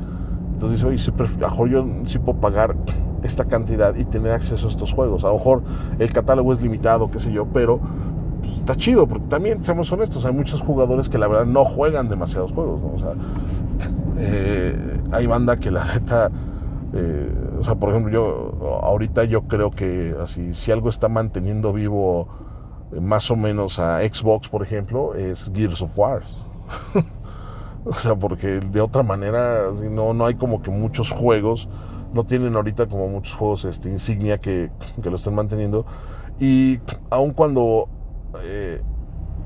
Entonces 0.53 0.83
dice, 0.83 1.12
oye, 1.12 1.38
mejor 1.38 1.68
yo 1.70 1.87
sí 2.05 2.18
puedo 2.18 2.38
pagar 2.38 2.76
esta 3.22 3.46
cantidad 3.46 3.94
y 3.96 4.05
tener 4.05 4.33
acceso 4.33 4.66
a 4.66 4.70
estos 4.70 4.92
juegos. 4.92 5.24
A 5.24 5.29
lo 5.29 5.35
mejor 5.35 5.62
el 5.98 6.12
catálogo 6.12 6.53
es 6.53 6.61
limitado, 6.61 7.11
qué 7.11 7.18
sé 7.18 7.33
yo, 7.33 7.46
pero 7.46 7.81
pues, 8.40 8.57
está 8.57 8.74
chido, 8.74 9.07
porque 9.07 9.26
también, 9.29 9.64
seamos 9.64 9.90
honestos, 9.90 10.26
hay 10.26 10.35
muchos 10.35 10.61
jugadores 10.61 11.09
que 11.09 11.16
la 11.16 11.26
verdad 11.26 11.46
no 11.46 11.64
juegan 11.64 12.11
demasiados 12.11 12.53
juegos, 12.53 12.81
O 12.94 12.98
sea, 12.98 13.14
eh, 14.18 15.00
hay 15.12 15.26
banda 15.26 15.57
que 15.59 15.70
la 15.70 15.87
neta, 15.87 16.31
eh, 16.92 17.33
o 17.59 17.64
sea, 17.64 17.76
por 17.76 17.90
ejemplo, 17.90 18.12
yo 18.12 18.81
ahorita 18.83 19.24
yo 19.24 19.42
creo 19.42 19.70
que 19.70 20.14
así, 20.20 20.55
si 20.55 20.72
algo 20.72 20.88
está 20.88 21.09
manteniendo 21.09 21.72
vivo 21.72 22.29
eh, 22.92 23.00
más 23.00 23.31
o 23.31 23.37
menos 23.37 23.79
a 23.79 24.00
Xbox, 24.00 24.48
por 24.48 24.62
ejemplo, 24.62 25.14
es 25.14 25.50
Gears 25.55 25.83
of 25.83 25.96
War. 25.96 26.22
o 27.85 27.94
sea, 27.94 28.16
porque 28.16 28.61
de 28.61 28.81
otra 28.81 29.03
manera 29.03 29.70
no, 29.90 30.14
no 30.14 30.26
hay 30.26 30.35
como 30.35 30.62
que 30.62 30.70
muchos 30.70 31.12
juegos, 31.12 31.68
no 32.12 32.24
tienen 32.24 32.57
ahorita 32.57 32.87
como 32.87 33.09
muchos 33.09 33.35
juegos 33.37 33.64
este, 33.64 33.88
insignia 33.88 34.38
que, 34.38 34.70
que 35.03 35.11
lo 35.11 35.16
estén 35.16 35.35
manteniendo. 35.35 35.87
Y 36.40 36.81
aun 37.11 37.33
cuando 37.33 37.88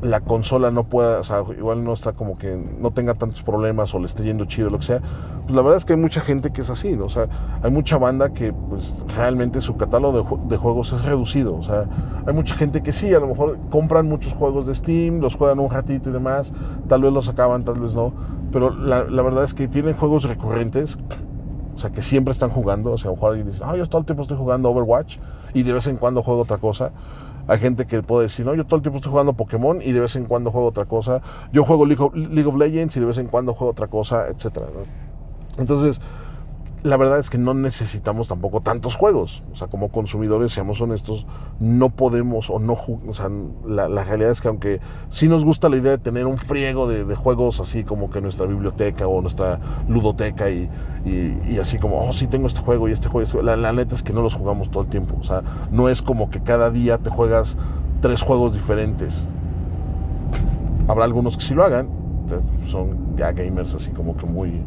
la 0.04 0.20
consola 0.20 0.70
no 0.70 0.84
pueda, 0.84 1.20
o 1.20 1.24
sea, 1.24 1.42
igual 1.56 1.82
no 1.82 1.94
está 1.94 2.12
como 2.12 2.36
que 2.36 2.56
no 2.56 2.92
tenga 2.92 3.14
tantos 3.14 3.42
problemas 3.42 3.94
o 3.94 3.98
le 3.98 4.06
esté 4.06 4.22
yendo 4.22 4.44
chido, 4.44 4.70
lo 4.70 4.78
que 4.78 4.84
sea, 4.84 5.02
pues 5.44 5.54
la 5.54 5.62
verdad 5.62 5.76
es 5.76 5.84
que 5.84 5.92
hay 5.92 5.98
mucha 5.98 6.20
gente 6.20 6.50
que 6.52 6.62
es 6.62 6.70
así, 6.70 6.96
¿no? 6.96 7.04
O 7.04 7.08
sea, 7.10 7.28
hay 7.62 7.70
mucha 7.70 7.98
banda 7.98 8.32
que 8.32 8.52
pues 8.52 9.04
realmente 9.14 9.60
su 9.60 9.76
catálogo 9.76 10.40
de, 10.48 10.56
juegos 10.56 10.92
es 10.92 11.04
reducido, 11.04 11.54
o 11.56 11.62
sea, 11.62 11.86
hay 12.26 12.32
mucha 12.32 12.54
gente 12.54 12.82
que 12.82 12.92
sí, 12.92 13.12
a 13.12 13.20
lo 13.20 13.26
mejor 13.26 13.58
compran 13.70 14.08
muchos 14.08 14.32
juegos 14.32 14.66
de 14.66 14.74
Steam, 14.74 15.20
los 15.20 15.36
juegan 15.36 15.58
un 15.58 15.70
ratito 15.70 16.08
y 16.08 16.12
demás, 16.12 16.52
tal 16.88 17.02
vez 17.02 17.12
los 17.12 17.28
acaban, 17.28 17.62
tal 17.64 17.78
vez 17.78 17.94
no, 17.94 18.12
pero 18.52 18.70
la, 18.70 19.02
verdad 19.02 19.44
es 19.44 19.52
que 19.52 19.68
tienen 19.68 19.94
juegos 19.94 20.24
recurrentes, 20.24 20.98
o 21.74 21.78
sea, 21.78 21.90
que 21.90 22.00
siempre 22.00 22.32
están 22.32 22.50
jugando, 22.50 22.92
o 22.92 22.98
sea, 22.98 23.10
a 23.10 23.12
lo 23.12 23.16
mejor 23.16 23.30
alguien 23.30 23.46
dice, 23.48 23.62
ah, 23.66 23.76
yo 23.76 23.86
todo 23.86 24.00
el 24.00 24.06
tiempo 24.06 24.22
estoy 24.22 24.38
jugando 24.38 24.70
Overwatch 24.70 25.18
y 25.52 25.62
de 25.62 25.72
vez 25.74 25.86
en 25.88 25.96
cuando 25.96 26.22
juego 26.22 26.40
otra 26.40 26.56
cosa, 26.56 26.92
hay 27.46 27.58
gente 27.58 27.86
que 27.86 28.02
puede 28.02 28.24
decir, 28.24 28.46
no, 28.46 28.54
yo 28.54 28.64
todo 28.64 28.76
el 28.76 28.82
tiempo 28.82 28.96
estoy 28.96 29.10
jugando 29.10 29.34
Pokémon 29.34 29.82
y 29.82 29.92
de 29.92 30.00
vez 30.00 30.16
en 30.16 30.24
cuando 30.24 30.50
juego 30.50 30.68
otra 30.68 30.86
cosa. 30.86 31.20
Yo 31.52 31.64
juego 31.64 31.84
League 31.84 32.02
of, 32.02 32.56
Legends 32.56 32.96
y 32.96 33.00
de 33.00 33.06
vez 33.06 33.18
en 33.18 33.26
cuando 33.26 33.52
juego 33.52 33.72
otra 33.72 33.86
cosa, 33.86 34.28
etc. 34.28 34.60
Entonces, 35.58 36.00
la 36.84 36.98
verdad 36.98 37.18
es 37.18 37.30
que 37.30 37.38
no 37.38 37.54
necesitamos 37.54 38.28
tampoco 38.28 38.60
tantos 38.60 38.94
juegos. 38.94 39.42
O 39.50 39.56
sea, 39.56 39.68
como 39.68 39.88
consumidores, 39.88 40.52
seamos 40.52 40.82
honestos, 40.82 41.26
no 41.58 41.88
podemos 41.88 42.50
o 42.50 42.58
no... 42.58 42.76
O 43.08 43.14
sea, 43.14 43.30
la, 43.66 44.04
realidad 44.04 44.30
es 44.30 44.42
que 44.42 44.48
aunque 44.48 44.80
sí 45.08 45.26
nos 45.26 45.46
gusta 45.46 45.70
la 45.70 45.78
idea 45.78 45.92
de 45.92 45.98
tener 45.98 46.26
un 46.26 46.36
friego 46.36 46.86
de, 46.86 47.14
juegos 47.14 47.58
así 47.60 47.84
como 47.84 48.10
que 48.10 48.20
nuestra 48.20 48.44
biblioteca 48.44 49.08
o 49.08 49.22
nuestra 49.22 49.60
ludoteca 49.88 50.50
y, 50.50 50.68
y, 51.06 51.58
así 51.58 51.78
como, 51.78 52.06
oh, 52.06 52.12
sí 52.12 52.26
tengo 52.26 52.48
este 52.48 52.60
juego 52.60 52.86
y 52.86 52.92
este 52.92 53.08
juego, 53.08 53.22
este 53.22 53.42
La, 53.42 53.56
la, 53.56 53.72
neta 53.72 53.94
es 53.94 54.02
que 54.02 54.12
no 54.12 54.20
los 54.20 54.34
jugamos 54.34 54.70
todo 54.70 54.82
el 54.82 54.90
tiempo. 54.90 55.16
O 55.18 55.24
sea, 55.24 55.42
no 55.70 55.88
es 55.88 56.02
como 56.02 56.28
que 56.28 56.42
cada 56.42 56.68
día 56.68 56.98
te 56.98 57.08
juegas 57.08 57.56
tres 58.02 58.20
juegos 58.20 58.52
diferentes. 58.52 59.26
Habrá 60.86 61.06
algunos 61.06 61.38
que 61.38 61.44
sí 61.44 61.54
lo 61.54 61.64
hagan, 61.64 61.88
son 62.66 63.16
ya 63.16 63.32
gamers 63.32 63.74
así 63.74 63.90
como 63.92 64.18
que 64.18 64.26
muy, 64.26 64.62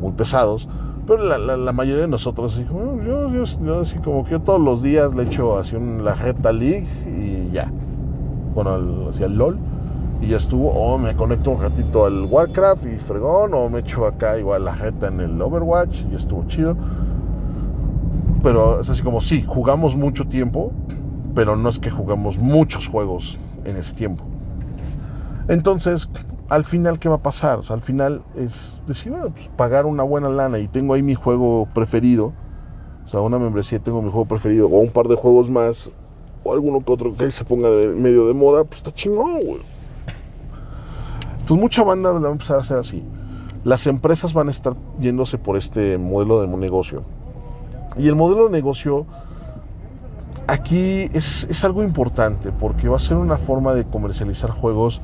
muy 0.00 0.12
pesados 0.12 0.68
pero 1.06 1.22
la, 1.38 1.72
mayoría 1.72 2.02
de 2.02 2.08
nosotros, 2.08 2.54
así 2.54 2.64
como, 2.64 3.00
yo, 3.00 3.30
yo, 3.30 3.80
así 3.80 3.98
como 4.00 4.24
que 4.24 4.32
yo 4.32 4.40
todos 4.40 4.60
los 4.60 4.82
días 4.82 5.14
le 5.14 5.22
echo 5.22 5.56
así 5.56 5.76
un, 5.76 6.04
la 6.04 6.14
Reta 6.14 6.52
League 6.52 6.86
y 7.06 7.52
ya. 7.52 7.70
Bueno, 8.54 9.08
hacia 9.08 9.26
el 9.26 9.38
LOL 9.38 9.56
y 10.20 10.26
ya 10.28 10.36
estuvo. 10.36 10.68
O 10.70 10.98
me 10.98 11.14
conecto 11.14 11.52
un 11.52 11.62
ratito 11.62 12.06
al 12.06 12.24
Warcraft 12.24 12.86
y 12.86 12.98
fregón. 12.98 13.54
O 13.54 13.68
me 13.68 13.80
echo 13.80 14.04
acá 14.04 14.36
igual 14.36 14.64
la 14.64 14.74
Reta 14.74 15.06
en 15.06 15.20
el 15.20 15.40
Overwatch 15.40 16.02
y 16.10 16.16
estuvo 16.16 16.44
chido. 16.48 16.76
Pero 18.42 18.80
es 18.80 18.90
así 18.90 19.02
como, 19.02 19.20
sí, 19.20 19.44
jugamos 19.46 19.96
mucho 19.96 20.26
tiempo, 20.26 20.72
pero 21.36 21.54
no 21.54 21.68
es 21.68 21.78
que 21.78 21.90
jugamos 21.90 22.38
muchos 22.38 22.88
juegos 22.88 23.38
en 23.64 23.76
ese 23.76 23.94
tiempo. 23.94 24.24
Entonces, 25.46 26.08
al 26.48 26.64
final, 26.64 26.98
¿qué 26.98 27.08
va 27.08 27.16
a 27.16 27.22
pasar? 27.22 27.60
al 27.68 27.82
final 27.82 28.22
es 28.36 28.80
decir, 28.86 29.12
bueno, 29.12 29.30
pues, 29.30 29.48
pagar 29.56 29.86
una 29.86 30.02
buena 30.02 30.28
lana 30.28 30.58
y 30.58 30.68
tengo 30.68 30.94
ahí 30.94 31.02
mi 31.02 31.14
juego 31.14 31.68
preferido. 31.74 32.32
O 33.04 33.08
sea, 33.08 33.20
una 33.20 33.38
membresía, 33.38 33.78
tengo 33.78 34.02
mi 34.02 34.10
juego 34.10 34.26
preferido, 34.26 34.66
o 34.66 34.78
un 34.78 34.90
par 34.90 35.06
de 35.06 35.14
juegos 35.14 35.48
más, 35.48 35.92
o 36.42 36.52
alguno 36.52 36.84
que 36.84 36.92
otro 36.92 37.16
que 37.16 37.30
se 37.30 37.44
ponga 37.44 37.68
de, 37.70 37.88
medio 37.88 38.26
de 38.26 38.34
moda, 38.34 38.64
pues 38.64 38.78
está 38.78 38.92
chingón, 38.92 39.34
güey. 39.34 39.60
Entonces, 41.32 41.56
mucha 41.56 41.84
banda 41.84 42.10
va 42.12 42.28
a 42.28 42.32
empezar 42.32 42.56
a 42.56 42.60
hacer 42.60 42.78
así. 42.78 43.04
Las 43.62 43.86
empresas 43.86 44.32
van 44.32 44.48
a 44.48 44.50
estar 44.50 44.74
yéndose 45.00 45.38
por 45.38 45.56
este 45.56 45.98
modelo 45.98 46.40
de 46.40 46.48
negocio. 46.48 47.02
Y 47.96 48.08
el 48.08 48.16
modelo 48.16 48.46
de 48.46 48.50
negocio 48.50 49.06
aquí 50.48 51.08
es, 51.12 51.44
es 51.48 51.64
algo 51.64 51.82
importante 51.82 52.52
porque 52.52 52.88
va 52.88 52.96
a 52.96 53.00
ser 53.00 53.16
una 53.16 53.36
forma 53.36 53.72
de 53.74 53.84
comercializar 53.84 54.50
juegos 54.50 55.00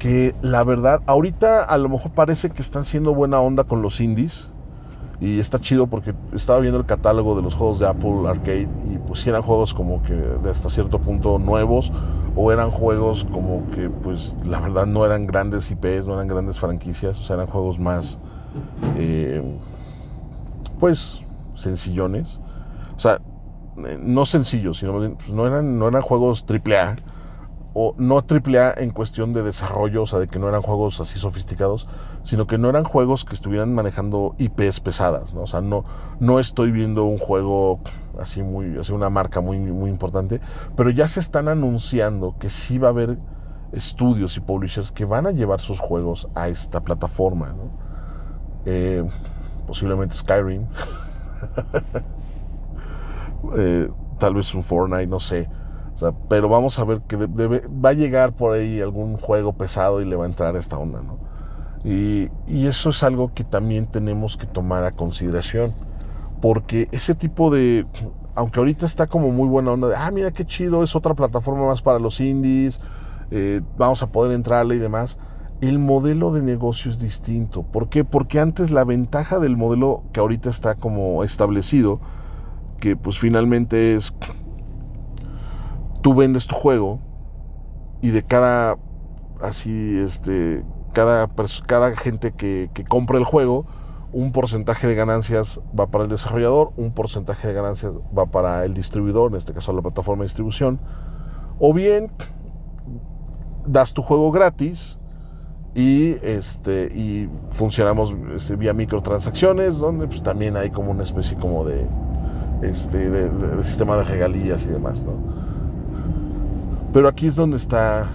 que 0.00 0.34
la 0.40 0.64
verdad, 0.64 1.02
ahorita 1.06 1.62
a 1.62 1.78
lo 1.78 1.90
mejor 1.90 2.12
parece 2.12 2.50
que 2.50 2.62
están 2.62 2.84
siendo 2.84 3.14
buena 3.14 3.38
onda 3.38 3.62
con 3.62 3.82
los 3.82 4.00
indies. 4.00 4.48
Y 5.20 5.38
está 5.38 5.60
chido 5.60 5.86
porque 5.86 6.14
estaba 6.32 6.60
viendo 6.60 6.80
el 6.80 6.86
catálogo 6.86 7.36
de 7.36 7.42
los 7.42 7.54
juegos 7.54 7.78
de 7.78 7.86
Apple 7.86 8.26
Arcade 8.26 8.70
y 8.90 8.96
pues 8.96 9.26
eran 9.26 9.42
juegos 9.42 9.74
como 9.74 10.02
que 10.02 10.14
de 10.14 10.48
hasta 10.48 10.70
cierto 10.70 10.98
punto 10.98 11.38
nuevos 11.38 11.92
o 12.34 12.50
eran 12.50 12.70
juegos 12.70 13.26
como 13.30 13.68
que 13.72 13.90
pues 13.90 14.34
la 14.46 14.60
verdad 14.60 14.86
no 14.86 15.04
eran 15.04 15.26
grandes 15.26 15.70
IPs, 15.70 16.06
no 16.06 16.14
eran 16.14 16.26
grandes 16.26 16.58
franquicias, 16.58 17.20
o 17.20 17.22
sea, 17.22 17.36
eran 17.36 17.48
juegos 17.48 17.78
más 17.78 18.18
eh, 18.96 19.42
pues 20.78 21.20
sencillones. 21.54 22.40
O 22.96 23.00
sea, 23.00 23.20
eh, 23.86 23.98
no 24.00 24.24
sencillos, 24.24 24.78
sino 24.78 24.92
pues, 24.92 25.28
no 25.28 25.46
eran, 25.46 25.78
no 25.78 25.86
eran 25.86 26.00
juegos 26.00 26.46
AAA 26.48 26.96
o 27.72 27.94
no 27.98 28.16
AAA 28.16 28.74
en 28.78 28.90
cuestión 28.90 29.32
de 29.32 29.42
desarrollo, 29.42 30.02
o 30.02 30.06
sea, 30.06 30.18
de 30.18 30.28
que 30.28 30.38
no 30.38 30.48
eran 30.48 30.62
juegos 30.62 31.00
así 31.00 31.18
sofisticados, 31.18 31.88
sino 32.24 32.46
que 32.46 32.58
no 32.58 32.68
eran 32.68 32.84
juegos 32.84 33.24
que 33.24 33.34
estuvieran 33.34 33.74
manejando 33.74 34.34
IPs 34.38 34.80
pesadas, 34.80 35.34
¿no? 35.34 35.42
O 35.42 35.46
sea, 35.46 35.60
no, 35.60 35.84
no 36.18 36.40
estoy 36.40 36.72
viendo 36.72 37.04
un 37.04 37.18
juego 37.18 37.80
así 38.18 38.42
muy, 38.42 38.76
así 38.78 38.92
una 38.92 39.08
marca 39.08 39.40
muy, 39.40 39.58
muy 39.58 39.88
importante, 39.88 40.40
pero 40.76 40.90
ya 40.90 41.06
se 41.06 41.20
están 41.20 41.48
anunciando 41.48 42.36
que 42.38 42.50
sí 42.50 42.78
va 42.78 42.88
a 42.88 42.90
haber 42.90 43.18
estudios 43.72 44.36
y 44.36 44.40
publishers 44.40 44.90
que 44.90 45.04
van 45.04 45.26
a 45.26 45.30
llevar 45.30 45.60
sus 45.60 45.78
juegos 45.78 46.28
a 46.34 46.48
esta 46.48 46.80
plataforma. 46.80 47.54
Eh, 48.66 49.08
posiblemente 49.66 50.16
Skyrim, 50.16 50.66
eh, 53.56 53.88
tal 54.18 54.34
vez 54.34 54.52
un 54.54 54.64
Fortnite, 54.64 55.06
no 55.06 55.20
sé 55.20 55.48
pero 56.28 56.48
vamos 56.48 56.78
a 56.78 56.84
ver 56.84 57.00
que 57.02 57.16
va 57.16 57.90
a 57.90 57.92
llegar 57.92 58.32
por 58.32 58.56
ahí 58.56 58.80
algún 58.80 59.16
juego 59.16 59.52
pesado 59.52 60.00
y 60.00 60.04
le 60.04 60.16
va 60.16 60.24
a 60.24 60.28
entrar 60.28 60.56
esta 60.56 60.78
onda, 60.78 61.02
¿no? 61.02 61.18
Y, 61.84 62.30
eso 62.46 62.90
es 62.90 63.02
algo 63.02 63.32
que 63.32 63.44
también 63.44 63.86
tenemos 63.86 64.36
que 64.36 64.46
tomar 64.46 64.84
a 64.84 64.92
consideración. 64.92 65.72
Porque 66.40 66.88
ese 66.92 67.14
tipo 67.14 67.50
de. 67.50 67.86
Aunque 68.34 68.60
ahorita 68.60 68.86
está 68.86 69.06
como 69.06 69.30
muy 69.30 69.48
buena 69.48 69.72
onda 69.72 69.88
de, 69.88 69.96
ah, 69.96 70.10
mira 70.10 70.30
qué 70.30 70.44
chido, 70.44 70.82
es 70.82 70.94
otra 70.94 71.14
plataforma 71.14 71.66
más 71.66 71.82
para 71.82 71.98
los 71.98 72.20
indies, 72.20 72.80
eh, 73.30 73.60
vamos 73.76 74.02
a 74.02 74.12
poder 74.12 74.32
entrarle 74.32 74.76
y 74.76 74.78
demás. 74.78 75.18
El 75.60 75.78
modelo 75.78 76.32
de 76.32 76.40
negocio 76.40 76.90
es 76.90 76.98
distinto. 76.98 77.62
¿Por 77.64 77.88
qué? 77.88 78.04
Porque 78.04 78.40
antes 78.40 78.70
la 78.70 78.84
ventaja 78.84 79.40
del 79.40 79.56
modelo 79.56 80.04
que 80.12 80.20
ahorita 80.20 80.48
está 80.48 80.76
como 80.76 81.22
establecido, 81.22 82.00
que 82.78 82.96
pues 82.96 83.18
finalmente 83.18 83.94
es 83.94 84.14
tú 86.02 86.14
vendes 86.14 86.46
tu 86.46 86.54
juego 86.54 87.00
y 88.02 88.10
de 88.10 88.22
cada 88.22 88.76
así 89.40 89.98
este 89.98 90.64
cada 90.92 91.28
cada 91.66 91.94
gente 91.96 92.32
que, 92.32 92.70
compra 92.88 93.18
el 93.18 93.24
juego 93.24 93.66
un 94.12 94.32
porcentaje 94.32 94.88
de 94.88 94.96
ganancias 94.96 95.60
va 95.78 95.86
para 95.86 96.02
el 96.02 96.10
desarrollador, 96.10 96.72
un 96.76 96.92
porcentaje 96.92 97.46
de 97.46 97.54
ganancias 97.54 97.92
va 98.16 98.26
para 98.26 98.64
el 98.64 98.74
distribuidor, 98.74 99.30
en 99.30 99.36
este 99.36 99.52
caso 99.52 99.72
la 99.72 99.82
plataforma 99.82 100.22
de 100.22 100.26
distribución, 100.26 100.80
o 101.60 101.72
bien 101.72 102.10
das 103.66 103.94
tu 103.94 104.02
juego 104.02 104.32
gratis 104.32 104.98
y 105.76 106.16
este 106.22 106.90
y 106.92 107.28
funcionamos 107.50 108.12
este, 108.34 108.56
vía 108.56 108.72
microtransacciones 108.72 109.78
donde 109.78 110.08
pues, 110.08 110.24
también 110.24 110.56
hay 110.56 110.70
como 110.70 110.90
una 110.90 111.04
especie 111.04 111.36
como 111.36 111.64
de 111.64 111.86
este 112.62 113.10
de 113.10 113.64
sistema 113.64 113.96
de 113.96 114.04
regalías 114.04 114.64
y 114.64 114.68
demás, 114.70 115.02
¿no? 115.02 115.29
Pero 116.92 117.08
aquí 117.08 117.28
es 117.28 117.36
donde 117.36 117.56
está, 117.56 118.10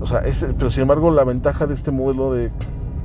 o 0.00 0.06
sea, 0.06 0.22
pero 0.58 0.70
sin 0.70 0.82
embargo 0.82 1.10
la 1.10 1.24
ventaja 1.24 1.66
de 1.66 1.74
este 1.74 1.90
modelo 1.90 2.32
de, 2.32 2.50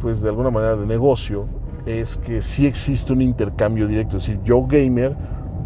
pues 0.01 0.21
de 0.21 0.29
alguna 0.29 0.49
manera 0.49 0.75
de 0.75 0.85
negocio 0.85 1.45
es 1.85 2.17
que 2.17 2.41
sí 2.41 2.67
existe 2.67 3.13
un 3.13 3.21
intercambio 3.21 3.87
directo. 3.87 4.17
Es 4.17 4.27
decir, 4.27 4.41
yo 4.43 4.65
gamer 4.67 5.15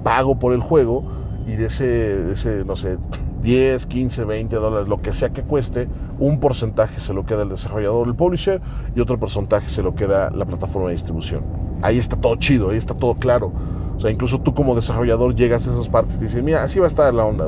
pago 0.04 0.38
por 0.38 0.54
el 0.54 0.62
juego 0.62 1.04
y 1.47 1.56
de 1.56 1.65
ese, 1.65 2.32
ese, 2.32 2.63
no 2.65 2.75
sé, 2.75 2.97
10, 3.41 3.88
15, 3.88 4.25
20 4.25 4.56
dólares, 4.58 4.88
lo 4.88 5.01
que 5.01 5.12
sea 5.12 5.32
que 5.32 5.41
cueste, 5.41 5.89
un 6.19 6.39
porcentaje 6.39 6.99
se 6.99 7.13
lo 7.13 7.25
queda 7.25 7.41
el 7.43 7.49
desarrollador, 7.49 8.08
el 8.08 8.15
publisher, 8.15 8.62
y 8.95 8.99
otro 8.99 9.19
porcentaje 9.19 9.67
se 9.67 9.82
lo 9.82 9.95
queda 9.95 10.30
la 10.30 10.45
plataforma 10.45 10.89
de 10.89 10.93
distribución. 10.93 11.43
Ahí 11.82 11.97
está 11.97 12.15
todo 12.15 12.36
chido, 12.36 12.69
ahí 12.69 12.77
está 12.77 12.93
todo 12.93 13.15
claro. 13.15 13.51
O 13.97 13.99
sea, 13.99 14.12
incluso 14.12 14.39
tú 14.39 14.54
como 14.54 14.75
desarrollador 14.75 15.36
llegas 15.36 15.67
a 15.67 15.71
esas 15.71 15.89
partes 15.89 16.15
y 16.15 16.19
te 16.19 16.25
dices, 16.25 16.43
mira, 16.43 16.63
así 16.63 16.80
va 16.80 16.86
a 16.86 16.88
estar 16.88 17.12
la 17.13 17.25
onda. 17.25 17.47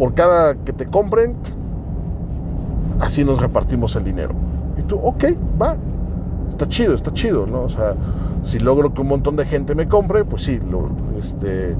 Por 0.00 0.14
cada 0.14 0.54
que 0.54 0.72
te 0.72 0.86
compren, 0.86 1.36
así 3.00 3.22
nos 3.22 3.38
repartimos 3.38 3.94
el 3.96 4.04
dinero. 4.04 4.32
Y 4.78 4.82
tú, 4.84 4.96
ok, 4.96 5.24
va. 5.60 5.76
Está 6.48 6.66
chido, 6.66 6.94
está 6.94 7.12
chido, 7.12 7.46
¿no? 7.46 7.64
O 7.64 7.68
sea, 7.68 7.94
si 8.42 8.60
logro 8.60 8.94
que 8.94 9.02
un 9.02 9.08
montón 9.08 9.36
de 9.36 9.44
gente 9.44 9.74
me 9.74 9.88
compre, 9.88 10.24
pues 10.24 10.44
sí, 10.44 10.58
este, 11.18 11.76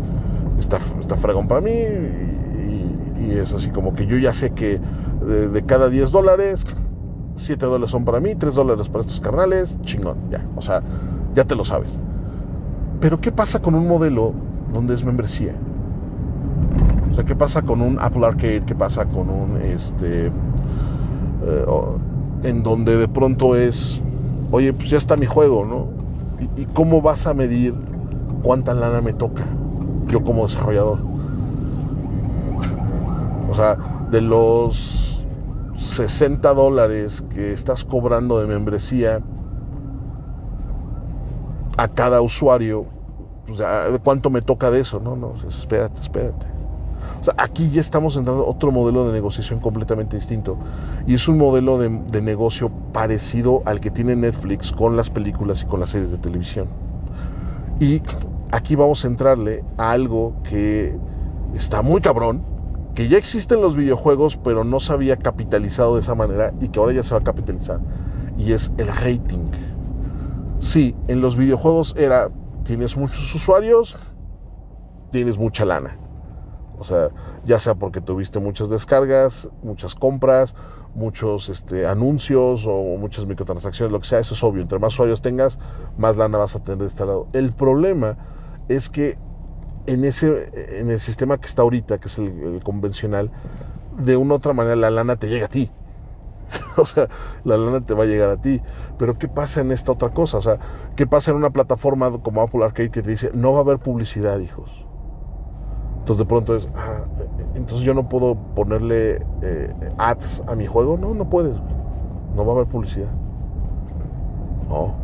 está, 0.59 0.77
está 1.01 1.17
fregón 1.17 1.49
para 1.49 1.63
mí. 1.63 1.71
Y, 1.71 3.31
es 3.39 3.55
así 3.55 3.71
como 3.71 3.95
que 3.95 4.07
yo 4.07 4.19
ya 4.19 4.35
sé 4.35 4.51
que 4.51 4.79
de, 5.27 5.49
de 5.49 5.63
cada 5.63 5.89
10 5.89 6.11
dólares, 6.11 6.67
7 7.37 7.65
dólares 7.65 7.91
son 7.91 8.05
para 8.05 8.21
mí, 8.21 8.35
3 8.35 8.55
dólares 8.55 8.91
para 8.91 9.01
estos 9.01 9.19
carnales, 9.23 9.79
chingón, 9.81 10.19
ya. 10.31 10.45
O 10.57 10.61
sea, 10.61 10.83
ya 11.35 11.45
te 11.45 11.55
lo 11.55 11.65
sabes. 11.65 11.99
Pero 13.01 13.19
¿qué 13.19 13.33
pasa 13.33 13.63
con 13.63 13.75
un 13.75 13.89
modelo 13.89 14.35
donde 14.75 14.93
es 14.93 15.03
membresía? 15.03 15.55
O 17.11 17.15
sea, 17.15 17.25
¿qué 17.25 17.35
pasa 17.35 17.63
con 17.63 17.81
un 17.81 17.99
Apple 18.01 18.25
Arcade? 18.25 18.63
¿Qué 18.65 18.75
pasa 18.75 19.05
con 19.07 19.29
un 19.31 19.57
este 19.63 20.27
eh, 20.27 21.67
en 22.45 22.63
donde 22.63 22.97
de 22.97 23.09
pronto 23.09 23.57
es, 23.57 24.01
oye, 24.51 24.73
pues 24.73 24.91
ya 24.91 24.99
está 24.99 25.17
mi 25.17 25.27
juego, 25.27 25.65
¿no? 25.65 25.89
¿Y, 26.57 26.65
cómo 26.67 27.03
vas 27.03 27.27
a 27.27 27.35
medir 27.35 27.75
cuánta 28.43 28.73
lana 28.73 29.01
me 29.01 29.13
toca 29.13 29.45
yo 30.07 30.23
como 30.23 30.47
desarrollador? 30.47 30.99
O 33.51 33.55
sea, 33.55 33.77
de 34.11 34.21
los 34.21 35.27
60 35.77 36.55
dólares 36.55 37.25
que 37.35 37.53
estás 37.53 37.85
cobrando 37.85 38.41
de 38.41 38.47
membresía, 38.47 39.21
a 41.77 41.89
cada 41.89 42.21
usuario, 42.21 42.87
o 43.49 43.99
¿cuánto 44.05 44.31
me 44.31 44.43
toca 44.43 44.71
de 44.71 44.81
eso? 44.81 45.01
No, 45.01 45.17
no, 45.17 45.35
espérate, 45.49 46.01
espérate. 46.01 46.60
Aquí 47.37 47.71
ya 47.71 47.81
estamos 47.81 48.17
entrando 48.17 48.47
otro 48.47 48.73
modelo 48.73 49.07
de 49.07 49.13
negociación 49.13 49.61
completamente 49.61 50.17
distinto. 50.17 50.57
Y 51.07 51.15
es 51.15 51.29
un 51.29 51.39
modelo 51.39 51.79
de, 51.79 51.89
de, 52.11 52.23
negocio 52.23 52.71
parecido 52.93 53.63
al 53.67 53.81
que 53.81 53.91
tiene 53.91 54.17
Netflix 54.17 54.73
con 54.73 54.97
las 54.97 55.11
películas 55.11 55.63
y 55.63 55.67
con 55.67 55.81
las 55.81 55.91
series 55.91 56.11
de 56.11 56.19
televisión. 56.19 56.69
Y 57.79 58.03
aquí 58.53 58.75
vamos 58.75 59.05
a 59.05 59.09
entrarle 59.09 59.65
a 59.77 59.93
algo 59.93 60.35
que 60.45 60.97
está 61.55 61.83
muy 61.83 62.01
cabrón, 62.01 62.43
que 62.95 63.09
ya 63.09 63.19
existe 63.19 63.55
en 63.55 63.61
los 63.61 63.77
videojuegos, 63.77 64.37
pero 64.37 64.65
no 64.65 64.81
se 64.81 64.93
había 64.93 65.17
capitalizado 65.17 65.95
de 65.95 66.03
esa 66.03 66.15
manera 66.15 66.53
y 66.61 66.69
que 66.69 66.81
ahora 66.81 66.93
ya 66.93 67.03
se 67.03 67.15
va 67.15 67.21
a 67.21 67.25
capitalizar. 67.25 67.81
Y 68.39 68.53
es 68.53 68.73
el 68.79 68.89
rating. 68.89 69.51
Sí, 70.59 70.95
en 71.09 71.21
los 71.21 71.37
videojuegos 71.37 71.95
era, 71.97 72.31
tienes 72.65 72.97
muchos 72.97 73.35
usuarios, 73.35 73.97
tienes 75.11 75.39
mucha 75.39 75.65
lana. 75.65 75.97
O 76.81 76.85
sea, 76.85 77.11
ya 77.45 77.59
sea 77.59 77.75
porque 77.75 78.01
tuviste 78.01 78.41
muchas 78.41 78.71
descargas, 78.71 79.51
muchas 79.63 79.95
compras, 79.95 80.55
muchos 80.95 81.51
este, 81.51 81.87
anuncios 81.87 82.65
o 82.67 82.97
muchas 82.97 83.27
microtransacciones, 83.27 83.93
lo 83.93 84.01
que 84.01 84.07
sea, 84.07 84.19
eso 84.19 84.35
es 84.35 84.43
obvio. 84.43 84.63
Entre 84.63 84.79
más 84.79 84.95
usuarios 84.95 85.21
tengas, 85.21 85.59
más 85.99 86.17
lana 86.17 86.39
vas 86.39 86.57
a 86.57 86.65
tener 86.65 86.79
de 86.79 86.87
este 86.87 87.05
lado. 87.05 87.29
El 87.35 87.53
problema 87.53 88.17
es 88.69 88.89
que 88.89 89.19
en, 89.87 90.05
ese, 90.05 90.79
en 90.81 90.91
el 90.91 91.01
sistema 91.01 91.39
que 91.39 91.47
está 91.47 91.63
ahorita, 91.63 91.99
que 91.99 92.09
es 92.09 92.19
el 92.19 92.63
convencional, 92.65 93.31
de 93.99 94.17
una 94.17 94.35
u 94.35 94.37
otra 94.39 94.55
manera 94.55 94.77
la 94.77 94.91
lana 94.91 95.17
te 95.17 95.29
llega 95.29 95.47
a 95.47 95.51
ti. 95.51 95.71
o 96.79 96.85
sea, 96.87 97.09
la 97.45 97.57
lana 97.57 97.85
te 97.85 97.93
va 97.93 98.05
a 98.05 98.07
llegar 98.07 98.31
a 98.31 98.41
ti. 98.41 98.63
Pero 98.99 99.19
¿qué 99.19 99.29
pasa 99.29 99.61
en 99.61 99.71
esta 99.71 99.93
otra 99.93 100.11
cosa? 100.11 100.39
O 100.39 100.43
sea, 100.43 100.59
¿qué 100.97 101.07
pasa 101.07 101.31
en 101.31 101.37
una 101.37 101.51
plataforma 101.51 102.11
como 102.23 102.41
Apple 102.41 102.65
Arcade 102.65 102.91
que 102.91 103.03
te 103.03 103.11
dice, 103.11 103.31
no 103.35 103.53
va 103.53 103.59
a 103.59 103.63
haber 103.63 103.79
publicidad, 103.79 104.39
hijos? 104.39 104.71
Entonces 106.11 106.27
de 106.27 106.29
pronto 106.29 106.57
es, 106.57 106.69
ah, 106.75 107.05
entonces 107.55 107.87
yo 107.87 107.95
no 107.95 108.09
puedo 108.09 108.35
ponerle 108.35 109.25
eh, 109.43 109.73
ads 109.97 110.43
a 110.49 110.57
mi 110.57 110.67
juego. 110.67 110.99
No, 110.99 111.15
no 111.15 111.31
puedes. 111.31 111.55
No 112.35 112.45
va 112.45 112.51
a 112.53 112.57
haber 112.57 112.67
publicidad. 112.67 113.13
No. 114.69 114.95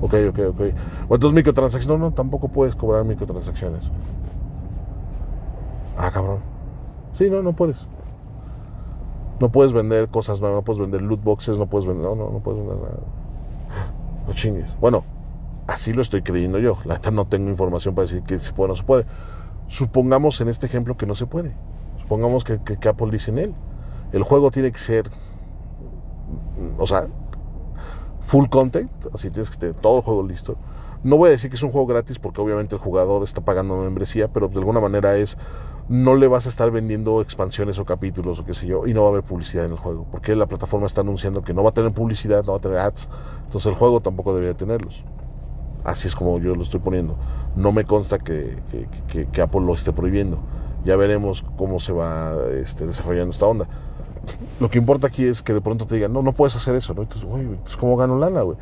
Ok, 0.00 0.14
ok, 0.30 0.38
ok. 0.48 0.60
O 1.06 1.14
entonces 1.16 1.34
microtransacciones. 1.34 2.00
No, 2.00 2.06
no, 2.06 2.14
tampoco 2.14 2.48
puedes 2.48 2.74
cobrar 2.74 3.04
microtransacciones. 3.04 3.90
Ah, 5.98 6.10
cabrón. 6.10 6.38
Sí, 7.18 7.28
no, 7.28 7.42
no 7.42 7.52
puedes. 7.52 7.76
No 9.38 9.50
puedes 9.50 9.74
vender 9.74 10.08
cosas 10.08 10.40
nuevas, 10.40 10.60
no 10.60 10.62
puedes 10.62 10.80
vender 10.80 11.02
loot 11.02 11.22
boxes, 11.22 11.58
no 11.58 11.66
puedes 11.66 11.86
vender. 11.86 12.06
No, 12.06 12.14
no, 12.14 12.30
no 12.30 12.38
puedes 12.38 12.58
vender 12.58 12.78
nada. 12.78 13.00
No 14.26 14.32
chingues. 14.32 14.74
Bueno, 14.80 15.04
así 15.66 15.92
lo 15.92 16.02
estoy 16.02 16.22
creyendo 16.22 16.58
yo. 16.58 16.78
La 16.84 16.94
verdad 16.94 17.12
no 17.12 17.26
tengo 17.26 17.50
información 17.50 17.94
para 17.94 18.06
decir 18.06 18.22
que 18.22 18.38
se 18.38 18.52
puede 18.52 18.66
o 18.66 18.68
no 18.68 18.76
se 18.76 18.84
puede. 18.84 19.06
Supongamos 19.68 20.40
en 20.40 20.48
este 20.48 20.66
ejemplo 20.66 20.96
que 20.96 21.06
no 21.06 21.14
se 21.14 21.26
puede. 21.26 21.54
Supongamos 22.00 22.44
que, 22.44 22.60
Apple 22.88 23.10
dice 23.10 23.30
en 23.30 23.38
él. 23.38 23.54
El 24.12 24.22
juego 24.22 24.50
tiene 24.50 24.70
que 24.70 24.78
ser. 24.78 25.10
O 26.78 26.86
sea, 26.86 27.08
full 28.20 28.46
content. 28.48 28.90
Así 29.14 29.30
tienes 29.30 29.50
que 29.50 29.56
tener 29.56 29.74
todo 29.76 29.98
el 29.98 30.02
juego 30.04 30.22
listo. 30.22 30.56
No 31.02 31.16
voy 31.16 31.28
a 31.28 31.30
decir 31.30 31.50
que 31.50 31.56
es 31.56 31.62
un 31.62 31.70
juego 31.70 31.86
gratis 31.86 32.18
porque 32.18 32.40
obviamente 32.40 32.76
el 32.76 32.80
jugador 32.80 33.24
está 33.24 33.40
pagando 33.40 33.76
membresía, 33.76 34.28
pero 34.28 34.48
de 34.48 34.58
alguna 34.58 34.80
manera 34.80 35.16
es 35.16 35.36
no 35.88 36.14
le 36.14 36.28
vas 36.28 36.46
a 36.46 36.48
estar 36.48 36.70
vendiendo 36.70 37.20
expansiones 37.20 37.78
o 37.78 37.84
capítulos 37.84 38.38
o 38.38 38.44
qué 38.44 38.54
sé 38.54 38.66
yo, 38.66 38.86
y 38.86 38.94
no 38.94 39.02
va 39.02 39.08
a 39.08 39.10
haber 39.10 39.24
publicidad 39.24 39.64
en 39.64 39.72
el 39.72 39.78
juego, 39.78 40.06
porque 40.10 40.36
la 40.36 40.46
plataforma 40.46 40.86
está 40.86 41.00
anunciando 41.00 41.42
que 41.42 41.52
no 41.54 41.62
va 41.62 41.70
a 41.70 41.74
tener 41.74 41.92
publicidad, 41.92 42.44
no 42.44 42.52
va 42.52 42.58
a 42.58 42.60
tener 42.60 42.78
ads, 42.78 43.08
entonces 43.44 43.66
el 43.66 43.76
juego 43.76 44.00
tampoco 44.00 44.32
debería 44.32 44.56
tenerlos. 44.56 45.04
Así 45.84 46.08
es 46.08 46.14
como 46.14 46.38
yo 46.38 46.54
lo 46.54 46.62
estoy 46.62 46.80
poniendo. 46.80 47.16
No 47.56 47.72
me 47.72 47.84
consta 47.84 48.18
que, 48.18 48.56
Apple 49.42 49.60
lo 49.60 49.74
esté 49.74 49.92
prohibiendo. 49.92 50.38
Ya 50.84 50.96
veremos 50.96 51.44
cómo 51.56 51.80
se 51.80 51.92
va 51.92 52.34
este, 52.52 52.86
desarrollando 52.86 53.32
esta 53.32 53.46
onda. 53.46 53.68
Lo 54.60 54.70
que 54.70 54.78
importa 54.78 55.08
aquí 55.08 55.24
es 55.24 55.42
que 55.42 55.52
de 55.52 55.60
pronto 55.60 55.86
te 55.86 55.96
digan, 55.96 56.12
no, 56.12 56.22
no 56.22 56.32
puedes 56.32 56.54
hacer 56.54 56.74
eso, 56.74 56.94
¿no? 56.94 57.02
Entonces, 57.02 57.28
uy, 57.28 57.58
¿cómo 57.78 57.96
gano 57.96 58.18
lana, 58.18 58.42
güey? 58.42 58.56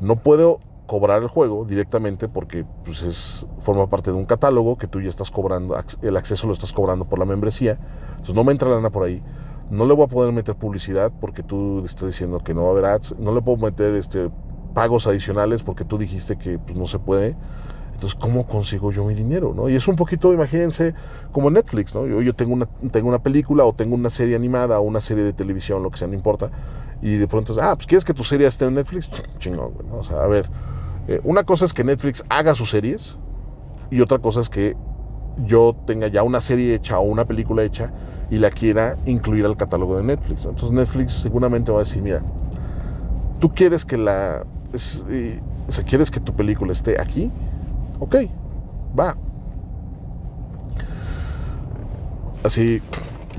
No 0.00 0.16
puedo 0.16 0.60
cobrar 0.86 1.22
el 1.22 1.28
juego 1.28 1.64
directamente 1.64 2.28
porque 2.28 2.64
pues 2.84 3.02
es, 3.02 3.46
forma 3.58 3.88
parte 3.88 4.10
de 4.10 4.16
un 4.16 4.24
catálogo 4.24 4.78
que 4.78 4.86
tú 4.86 5.00
ya 5.00 5.08
estás 5.08 5.30
cobrando, 5.30 5.76
el 6.02 6.16
acceso 6.16 6.46
lo 6.46 6.52
estás 6.52 6.72
cobrando 6.72 7.06
por 7.06 7.18
la 7.18 7.24
membresía, 7.24 7.78
entonces 8.10 8.34
no 8.34 8.44
me 8.44 8.52
entra 8.52 8.68
lana 8.68 8.90
por 8.90 9.02
ahí, 9.02 9.22
no 9.70 9.84
le 9.84 9.94
voy 9.94 10.04
a 10.04 10.08
poder 10.08 10.32
meter 10.32 10.54
publicidad 10.54 11.12
porque 11.20 11.42
tú 11.42 11.84
estás 11.84 12.06
diciendo 12.06 12.38
que 12.38 12.54
no 12.54 12.62
va 12.62 12.68
a 12.68 12.70
haber 12.70 12.84
ads, 12.84 13.16
no 13.18 13.34
le 13.34 13.42
puedo 13.42 13.58
meter 13.58 13.94
este, 13.94 14.30
pagos 14.76 15.06
adicionales 15.06 15.62
porque 15.62 15.86
tú 15.86 15.96
dijiste 15.96 16.36
que 16.36 16.58
pues, 16.58 16.76
no 16.76 16.86
se 16.86 16.98
puede, 16.98 17.34
entonces 17.94 18.14
¿cómo 18.20 18.46
consigo 18.46 18.92
yo 18.92 19.06
mi 19.06 19.14
dinero? 19.14 19.54
¿no? 19.56 19.70
Y 19.70 19.74
es 19.74 19.88
un 19.88 19.96
poquito, 19.96 20.34
imagínense, 20.34 20.92
como 21.32 21.50
Netflix, 21.50 21.94
¿no? 21.94 22.06
yo, 22.06 22.34
tengo, 22.34 22.52
una, 22.52 22.66
tengo 22.92 23.08
una 23.08 23.22
película 23.22 23.64
o 23.64 23.72
tengo 23.72 23.94
una 23.94 24.10
serie 24.10 24.36
animada 24.36 24.78
o 24.78 24.82
una 24.82 25.00
serie 25.00 25.24
de 25.24 25.32
televisión, 25.32 25.82
lo 25.82 25.90
que 25.90 25.96
sea, 25.96 26.08
no 26.08 26.12
importa, 26.12 26.50
y 27.00 27.16
de 27.16 27.26
pronto, 27.26 27.56
ah, 27.58 27.74
pues 27.74 27.86
quieres 27.86 28.04
que 28.04 28.12
tu 28.12 28.22
serie 28.22 28.46
esté 28.46 28.66
en 28.66 28.74
Netflix, 28.74 29.08
chingón, 29.38 29.72
¿no? 29.88 29.96
o 30.00 30.04
sea, 30.04 30.22
a 30.22 30.26
ver 30.26 30.46
eh, 31.08 31.20
una 31.24 31.44
cosa 31.44 31.64
es 31.64 31.72
que 31.72 31.84
Netflix 31.84 32.22
haga 32.28 32.54
sus 32.54 32.68
series 32.68 33.16
y 33.90 34.02
otra 34.02 34.18
cosa 34.18 34.40
es 34.40 34.50
que 34.50 34.76
yo 35.46 35.74
tenga 35.86 36.08
ya 36.08 36.22
una 36.22 36.40
serie 36.42 36.74
hecha 36.74 36.98
o 36.98 37.02
una 37.02 37.24
película 37.24 37.62
hecha 37.62 37.92
y 38.30 38.38
la 38.38 38.50
quiera 38.50 38.96
incluir 39.06 39.44
al 39.44 39.56
catálogo 39.56 39.96
de 39.96 40.02
Netflix. 40.02 40.44
Entonces 40.44 40.72
Netflix 40.72 41.12
seguramente 41.12 41.70
va 41.70 41.78
a 41.78 41.84
decir, 41.84 42.02
mira, 42.02 42.22
tú 43.40 43.50
quieres 43.50 43.84
que 43.84 43.96
la... 43.96 44.44
o 44.76 45.72
sea, 45.72 45.84
quieres 45.84 46.10
que 46.10 46.20
tu 46.20 46.34
película 46.34 46.72
esté 46.72 47.00
aquí, 47.00 47.30
ok, 47.98 48.16
va. 48.98 49.16
Así, 52.44 52.80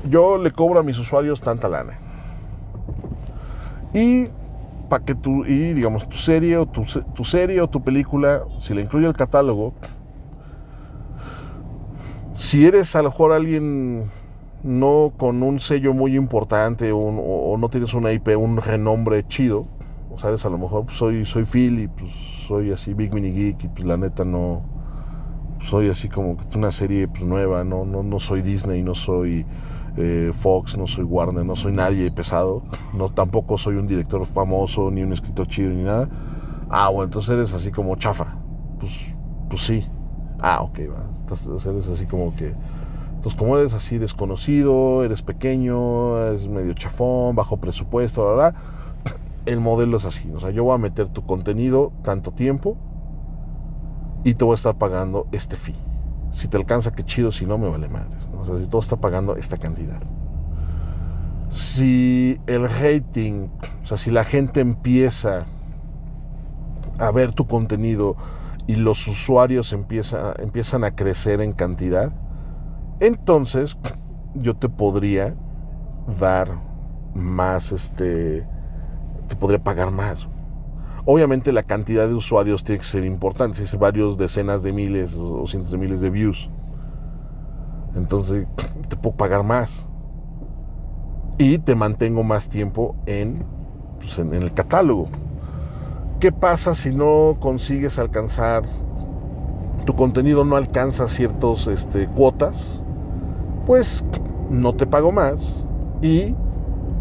yo 0.08 0.36
le 0.38 0.50
cobro 0.50 0.80
a 0.80 0.82
mis 0.82 0.98
usuarios 0.98 1.40
tanta 1.40 1.68
lana. 1.68 1.98
Y 3.94 4.28
para 4.88 5.04
que 5.04 5.14
tu, 5.14 5.44
y 5.44 5.74
digamos, 5.74 6.08
tu 6.08 6.16
serie 6.16 6.56
o 6.56 6.66
tu, 6.66 6.84
serie 7.24 7.60
o 7.60 7.68
tu 7.68 7.82
película, 7.82 8.42
si 8.58 8.74
le 8.74 8.82
incluye 8.82 9.06
el 9.06 9.12
catálogo, 9.12 9.74
si 12.34 12.66
eres 12.66 12.94
a 12.96 13.02
lo 13.02 13.10
mejor 13.10 13.32
alguien 13.32 14.10
no 14.62 15.12
con 15.16 15.42
un 15.42 15.60
sello 15.60 15.92
muy 15.92 16.16
importante 16.16 16.92
o, 16.92 17.56
no 17.58 17.68
tienes 17.68 17.94
una 17.94 18.12
IP, 18.12 18.36
un 18.38 18.58
renombre 18.58 19.26
chido, 19.26 19.66
a 20.24 20.48
lo 20.48 20.58
mejor 20.58 20.84
pues, 20.84 20.96
soy, 20.96 21.24
soy 21.24 21.44
Phil 21.44 21.80
y 21.80 21.88
pues 21.88 22.10
soy 22.46 22.72
así 22.72 22.94
Big 22.94 23.12
Mini 23.12 23.32
Geek 23.32 23.64
y 23.64 23.68
pues 23.68 23.84
la 23.86 23.96
neta 23.96 24.24
no, 24.24 24.62
soy 25.60 25.88
así 25.88 26.08
como 26.08 26.36
una 26.54 26.72
serie 26.72 27.08
pues, 27.08 27.24
nueva, 27.24 27.64
no, 27.64 27.84
no, 27.84 28.02
no 28.02 28.20
soy 28.20 28.42
Disney, 28.42 28.82
no 28.82 28.94
soy 28.94 29.46
eh, 29.96 30.32
Fox, 30.32 30.76
no 30.76 30.86
soy 30.86 31.04
Warner, 31.04 31.44
no 31.44 31.56
soy 31.56 31.72
nadie 31.72 32.10
pesado, 32.10 32.62
no 32.94 33.08
tampoco 33.08 33.58
soy 33.58 33.76
un 33.76 33.86
director 33.86 34.24
famoso, 34.26 34.90
ni 34.90 35.02
un 35.02 35.12
escritor 35.12 35.46
chido, 35.46 35.70
ni 35.70 35.82
nada. 35.82 36.08
Ah, 36.70 36.88
bueno, 36.88 37.04
entonces 37.04 37.30
eres 37.30 37.52
así 37.54 37.70
como 37.70 37.96
chafa. 37.96 38.36
Pues, 38.78 38.92
pues 39.48 39.62
sí. 39.62 39.86
Ah, 40.40 40.60
ok, 40.62 40.78
va. 40.92 41.04
Entonces 41.18 41.66
eres 41.66 41.88
así 41.88 42.06
como 42.06 42.34
que. 42.36 42.52
Entonces, 43.14 43.34
como 43.36 43.58
eres 43.58 43.74
así 43.74 43.98
desconocido, 43.98 45.02
eres 45.02 45.22
pequeño, 45.22 46.22
es 46.28 46.46
medio 46.46 46.72
chafón, 46.74 47.34
bajo 47.34 47.56
presupuesto, 47.56 48.22
bla, 48.22 48.50
bla, 48.50 48.54
el 49.48 49.60
modelo 49.60 49.96
es 49.96 50.04
así. 50.04 50.30
O 50.34 50.40
sea, 50.40 50.50
yo 50.50 50.64
voy 50.64 50.74
a 50.74 50.78
meter 50.78 51.08
tu 51.08 51.24
contenido 51.24 51.92
tanto 52.02 52.32
tiempo 52.32 52.76
y 54.24 54.34
te 54.34 54.44
voy 54.44 54.52
a 54.52 54.54
estar 54.56 54.76
pagando 54.76 55.26
este 55.32 55.56
fee. 55.56 55.74
Si 56.30 56.48
te 56.48 56.58
alcanza, 56.58 56.92
qué 56.92 57.02
chido, 57.02 57.32
si 57.32 57.46
no, 57.46 57.56
me 57.56 57.68
vale 57.68 57.88
madres. 57.88 58.28
O 58.38 58.44
sea, 58.44 58.58
si 58.58 58.66
todo 58.66 58.80
está 58.80 58.96
pagando 58.96 59.36
esta 59.36 59.56
cantidad. 59.56 60.00
Si 61.48 62.38
el 62.46 62.68
rating, 62.68 63.48
o 63.82 63.86
sea, 63.86 63.96
si 63.96 64.10
la 64.10 64.24
gente 64.24 64.60
empieza 64.60 65.46
a 66.98 67.10
ver 67.10 67.32
tu 67.32 67.46
contenido 67.46 68.16
y 68.66 68.74
los 68.74 69.08
usuarios 69.08 69.72
empieza, 69.72 70.34
empiezan 70.38 70.84
a 70.84 70.94
crecer 70.94 71.40
en 71.40 71.52
cantidad, 71.52 72.12
entonces 73.00 73.78
yo 74.34 74.54
te 74.56 74.68
podría 74.68 75.34
dar 76.20 76.60
más, 77.14 77.72
este, 77.72 78.46
te 79.28 79.36
podría 79.36 79.62
pagar 79.62 79.90
más. 79.90 80.28
Obviamente 81.04 81.52
la 81.52 81.62
cantidad 81.62 82.06
de 82.08 82.14
usuarios 82.14 82.64
tiene 82.64 82.80
que 82.80 82.84
ser 82.84 83.04
importante, 83.04 83.58
si 83.58 83.62
es 83.62 83.78
varios 83.78 84.18
decenas 84.18 84.62
de 84.62 84.72
miles 84.72 85.14
o 85.14 85.46
cientos 85.46 85.70
de 85.70 85.78
miles 85.78 86.00
de 86.00 86.10
views. 86.10 86.50
Entonces 87.94 88.46
te 88.88 88.96
puedo 88.96 89.16
pagar 89.16 89.42
más. 89.42 89.88
Y 91.38 91.58
te 91.58 91.74
mantengo 91.74 92.24
más 92.24 92.48
tiempo 92.48 92.96
en, 93.06 93.44
pues, 93.98 94.18
en, 94.18 94.34
el 94.34 94.52
catálogo. 94.52 95.08
¿Qué 96.20 96.32
pasa 96.32 96.74
si 96.74 96.92
no 96.92 97.36
consigues 97.38 97.98
alcanzar, 97.98 98.64
tu 99.86 99.94
contenido 99.94 100.44
no 100.44 100.56
alcanza 100.56 101.06
ciertas 101.06 101.68
este, 101.68 102.08
cuotas? 102.08 102.80
Pues 103.66 104.04
no 104.50 104.74
te 104.74 104.86
pago 104.86 105.12
más 105.12 105.64
y 106.02 106.34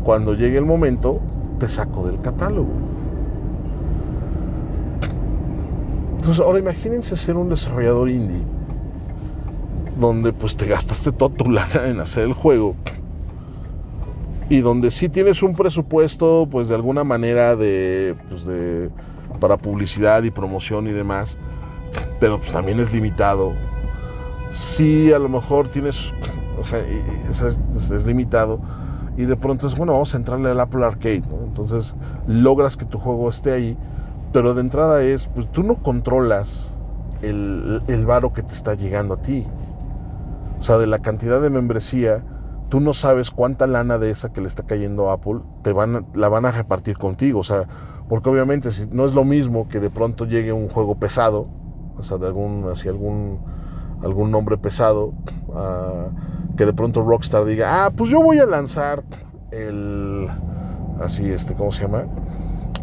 cuando 0.03 0.33
llegue 0.33 0.57
el 0.57 0.65
momento 0.65 1.19
te 1.59 1.69
saco 1.69 2.05
del 2.05 2.21
catálogo. 2.21 2.69
Entonces, 6.17 6.39
ahora 6.43 6.59
imagínense 6.59 7.15
ser 7.15 7.37
un 7.37 7.49
desarrollador 7.49 8.09
indie, 8.09 8.41
donde 9.99 10.33
pues 10.33 10.57
te 10.57 10.65
gastaste 10.67 11.11
toda 11.11 11.33
tu 11.33 11.49
lana 11.51 11.87
en 11.87 11.99
hacer 11.99 12.23
el 12.23 12.33
juego, 12.33 12.75
y 14.49 14.61
donde 14.61 14.91
sí 14.91 15.09
tienes 15.09 15.43
un 15.43 15.55
presupuesto, 15.55 16.47
pues 16.49 16.69
de 16.69 16.75
alguna 16.75 17.03
manera 17.03 17.55
de, 17.55 18.15
pues 18.29 18.45
de 18.45 18.89
para 19.39 19.57
publicidad 19.57 20.23
y 20.23 20.31
promoción 20.31 20.87
y 20.87 20.91
demás, 20.91 21.37
pero 22.19 22.39
pues 22.39 22.51
también 22.51 22.79
es 22.79 22.93
limitado. 22.93 23.53
Sí, 24.49 25.11
a 25.11 25.19
lo 25.19 25.29
mejor 25.29 25.67
tienes, 25.67 26.13
o 26.59 26.63
sea, 26.63 26.79
es, 26.79 28.05
limitado, 28.05 28.59
y 29.17 29.25
de 29.25 29.35
pronto 29.35 29.67
es, 29.67 29.75
bueno, 29.75 29.93
vamos 29.93 30.13
a 30.13 30.17
entrarle 30.17 30.51
al 30.51 30.59
Apple 30.59 30.85
Arcade, 30.85 31.23
Entonces 31.43 31.95
logras 32.27 32.77
que 32.77 32.85
tu 32.85 32.99
juego 32.99 33.29
esté 33.29 33.51
ahí 33.51 33.77
pero 34.31 34.53
de 34.53 34.61
entrada 34.61 35.01
es, 35.03 35.27
pues 35.27 35.51
tú 35.51 35.63
no 35.63 35.75
controlas 35.81 36.73
el, 37.21 37.81
el 37.87 38.05
varo 38.05 38.33
que 38.33 38.43
te 38.43 38.53
está 38.53 38.73
llegando 38.73 39.15
a 39.15 39.21
ti. 39.21 39.45
O 40.59 40.63
sea, 40.63 40.77
de 40.77 40.87
la 40.87 40.99
cantidad 40.99 41.41
de 41.41 41.49
membresía, 41.49 42.23
tú 42.69 42.79
no 42.79 42.93
sabes 42.93 43.31
cuánta 43.31 43.67
lana 43.67 43.97
de 43.97 44.09
esa 44.09 44.33
que 44.33 44.41
le 44.41 44.47
está 44.47 44.63
cayendo 44.63 45.09
a 45.09 45.13
Apple 45.13 45.39
te 45.61 45.71
van, 45.71 46.05
la 46.13 46.29
van 46.29 46.45
a 46.45 46.51
repartir 46.51 46.97
contigo. 46.97 47.39
O 47.39 47.43
sea, 47.43 47.67
porque 48.09 48.29
obviamente 48.29 48.71
si, 48.71 48.85
no 48.87 49.05
es 49.05 49.13
lo 49.13 49.23
mismo 49.23 49.67
que 49.69 49.79
de 49.79 49.89
pronto 49.89 50.25
llegue 50.25 50.51
un 50.51 50.67
juego 50.67 50.95
pesado, 50.95 51.47
o 51.97 52.03
sea, 52.03 52.17
de 52.17 52.27
algún, 52.27 52.67
así 52.71 52.89
algún, 52.89 53.39
algún 54.03 54.29
nombre 54.29 54.57
pesado, 54.57 55.13
que 56.57 56.65
de 56.65 56.73
pronto 56.73 57.03
Rockstar 57.03 57.45
diga, 57.45 57.85
ah, 57.85 57.91
pues 57.95 58.09
yo 58.09 58.21
voy 58.21 58.39
a 58.39 58.45
lanzar 58.45 59.03
el, 59.51 60.27
así, 60.99 61.31
este, 61.31 61.53
¿cómo 61.53 61.71
se 61.71 61.83
llama? 61.83 62.05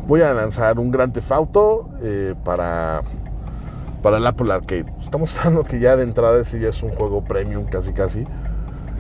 voy 0.06 0.22
a 0.22 0.32
lanzar 0.34 0.78
un 0.78 0.90
Gran 0.90 1.12
Theft 1.12 1.32
Auto 1.32 1.88
eh, 2.02 2.34
para, 2.44 3.02
para 4.02 4.18
el 4.18 4.26
Apple 4.26 4.52
Arcade. 4.52 4.86
Estamos 5.02 5.36
hablando 5.38 5.64
que 5.64 5.80
ya 5.80 5.96
de 5.96 6.02
entrada 6.02 6.40
ese 6.40 6.60
ya 6.60 6.68
es 6.68 6.82
un 6.82 6.90
juego 6.90 7.24
premium 7.24 7.64
casi 7.64 7.92
casi. 7.92 8.26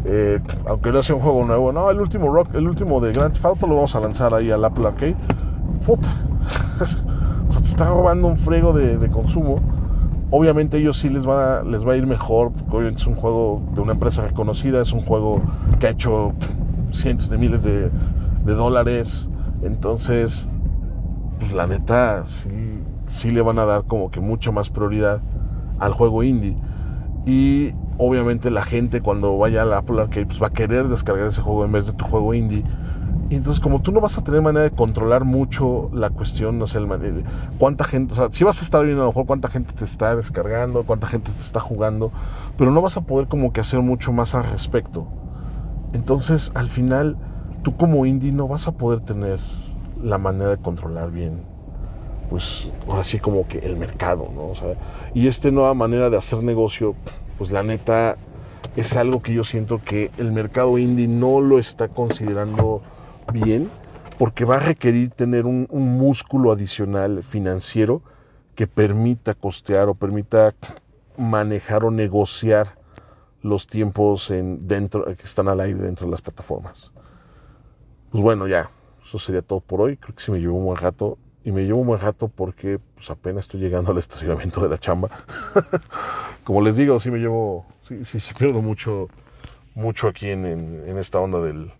Eh, 0.06 0.40
aunque 0.66 0.92
no 0.92 1.02
sea 1.02 1.16
un 1.16 1.22
juego 1.22 1.44
nuevo, 1.44 1.72
no, 1.72 1.90
el 1.90 2.00
último 2.00 2.32
rock, 2.32 2.54
el 2.54 2.66
último 2.66 3.00
de 3.00 3.12
Grand 3.12 3.32
Theft 3.32 3.62
lo 3.62 3.74
vamos 3.74 3.94
a 3.96 4.00
lanzar 4.00 4.34
ahí 4.34 4.50
al 4.50 4.64
Apple 4.64 4.86
Arcade. 4.86 5.16
Puta. 5.84 6.08
o 7.48 7.52
sea, 7.52 7.62
te 7.62 7.68
está 7.68 7.86
robando 7.86 8.28
un 8.28 8.36
frego 8.36 8.72
de, 8.72 9.08
consumo. 9.10 9.56
Obviamente 10.30 10.78
ellos 10.78 10.98
sí 10.98 11.08
les 11.08 11.28
va, 11.28 11.62
les 11.62 11.86
va 11.86 11.92
a 11.92 11.96
ir 11.96 12.06
mejor, 12.06 12.52
porque 12.52 12.76
obviamente 12.76 13.00
es 13.00 13.06
un 13.06 13.14
juego 13.14 13.62
de 13.74 13.80
una 13.80 13.92
empresa 13.92 14.22
reconocida, 14.22 14.80
es 14.80 14.92
un 14.92 15.02
juego 15.02 15.42
que 15.78 15.86
ha 15.86 15.90
hecho 15.90 16.32
cientos 16.90 17.30
de 17.30 17.38
miles 17.38 17.62
de, 17.62 17.90
de 17.90 18.54
dólares. 18.54 19.28
Entonces, 19.62 20.50
pues 21.38 21.52
la 21.52 21.66
neta 21.66 22.24
sí, 23.06 23.30
le 23.30 23.42
van 23.42 23.58
a 23.58 23.64
dar 23.64 23.84
como 23.84 24.10
que 24.10 24.20
mucha 24.20 24.50
más 24.50 24.70
prioridad 24.70 25.20
al 25.78 25.92
juego 25.92 26.22
indie. 26.22 26.56
Y 27.26 27.72
obviamente 27.98 28.50
la 28.50 28.64
gente 28.64 29.00
cuando 29.00 29.36
vaya 29.38 29.62
a 29.62 29.64
la 29.64 29.78
Apple 29.78 30.00
Arcade 30.00 30.26
pues 30.26 30.42
va 30.42 30.48
a 30.48 30.52
querer 30.52 30.88
descargar 30.88 31.26
ese 31.26 31.40
juego 31.40 31.64
en 31.64 31.72
vez 31.72 31.86
de 31.86 31.92
tu 31.92 32.04
juego 32.04 32.34
indie. 32.34 32.64
Y 33.34 33.36
entonces 33.36 33.60
como 33.60 33.82
tú 33.82 33.90
no 33.90 34.00
vas 34.00 34.16
a 34.16 34.22
tener 34.22 34.42
manera 34.42 34.62
de 34.62 34.70
controlar 34.70 35.24
mucho 35.24 35.90
la 35.92 36.10
cuestión, 36.10 36.56
no 36.56 36.68
sé, 36.68 36.78
el, 36.78 37.24
cuánta 37.58 37.82
gente, 37.82 38.12
o 38.12 38.16
sea, 38.16 38.28
si 38.30 38.44
vas 38.44 38.60
a 38.60 38.62
estar 38.62 38.84
viendo 38.84 39.02
a 39.02 39.06
lo 39.06 39.10
mejor 39.10 39.26
cuánta 39.26 39.50
gente 39.50 39.72
te 39.72 39.84
está 39.84 40.14
descargando, 40.14 40.84
cuánta 40.84 41.08
gente 41.08 41.32
te 41.32 41.40
está 41.40 41.58
jugando, 41.58 42.12
pero 42.56 42.70
no 42.70 42.80
vas 42.80 42.96
a 42.96 43.00
poder 43.00 43.26
como 43.26 43.52
que 43.52 43.60
hacer 43.60 43.80
mucho 43.80 44.12
más 44.12 44.36
al 44.36 44.44
respecto. 44.44 45.08
Entonces 45.92 46.52
al 46.54 46.68
final 46.68 47.16
tú 47.64 47.76
como 47.76 48.06
indie 48.06 48.30
no 48.30 48.46
vas 48.46 48.68
a 48.68 48.72
poder 48.72 49.00
tener 49.00 49.40
la 50.00 50.18
manera 50.18 50.50
de 50.50 50.58
controlar 50.58 51.10
bien, 51.10 51.42
pues 52.30 52.70
ahora 52.88 53.02
sí 53.02 53.18
como 53.18 53.48
que 53.48 53.58
el 53.58 53.76
mercado, 53.76 54.28
¿no? 54.32 54.46
O 54.46 54.54
sea, 54.54 54.76
y 55.12 55.26
esta 55.26 55.50
nueva 55.50 55.74
manera 55.74 56.08
de 56.08 56.16
hacer 56.16 56.40
negocio, 56.40 56.94
pues 57.36 57.50
la 57.50 57.64
neta 57.64 58.16
es 58.76 58.96
algo 58.96 59.22
que 59.22 59.34
yo 59.34 59.42
siento 59.42 59.80
que 59.84 60.12
el 60.18 60.30
mercado 60.30 60.78
indie 60.78 61.08
no 61.08 61.40
lo 61.40 61.58
está 61.58 61.88
considerando 61.88 62.80
bien, 63.32 63.70
porque 64.18 64.44
va 64.44 64.56
a 64.56 64.60
requerir 64.60 65.10
tener 65.10 65.46
un, 65.46 65.66
músculo 65.70 66.52
adicional 66.52 67.22
financiero 67.22 68.02
que 68.54 68.66
permita 68.66 69.34
costear 69.34 69.88
o 69.88 69.94
permita 69.94 70.54
manejar 71.16 71.84
o 71.84 71.90
negociar 71.90 72.78
los 73.42 73.66
tiempos 73.66 74.30
en, 74.30 74.66
dentro, 74.66 75.04
que 75.04 75.24
están 75.24 75.48
al 75.48 75.60
aire 75.60 75.80
dentro 75.80 76.06
de 76.06 76.12
las 76.12 76.22
plataformas. 76.22 76.92
Pues 78.10 78.22
bueno, 78.22 78.46
ya, 78.46 78.70
eso 79.04 79.18
sería 79.18 79.42
todo 79.42 79.60
por 79.60 79.80
hoy. 79.80 79.96
Creo 79.96 80.14
que 80.14 80.22
sí 80.22 80.30
me 80.30 80.40
llevó 80.40 80.56
un 80.56 80.64
buen 80.66 80.78
rato. 80.78 81.18
Y 81.44 81.52
me 81.52 81.64
llevo 81.64 81.80
un 81.80 81.86
buen 81.86 82.00
rato 82.00 82.28
porque 82.28 82.80
pues, 82.94 83.10
apenas 83.10 83.44
estoy 83.44 83.60
llegando 83.60 83.92
al 83.92 83.98
estacionamiento 83.98 84.62
de 84.62 84.68
la 84.70 84.78
chamba. 84.78 85.10
Como 86.44 86.62
les 86.62 86.76
digo, 86.76 86.98
sí 87.00 87.10
me 87.10 87.18
llevo, 87.18 87.66
sí, 87.80 88.02
sí, 88.04 88.18
pierdo 88.38 88.62
mucho, 88.62 89.08
mucho 89.74 90.08
aquí 90.08 90.30
en, 90.30 90.46
en, 90.46 90.96
esta 90.96 91.20
onda 91.20 91.40
del, 91.40 91.70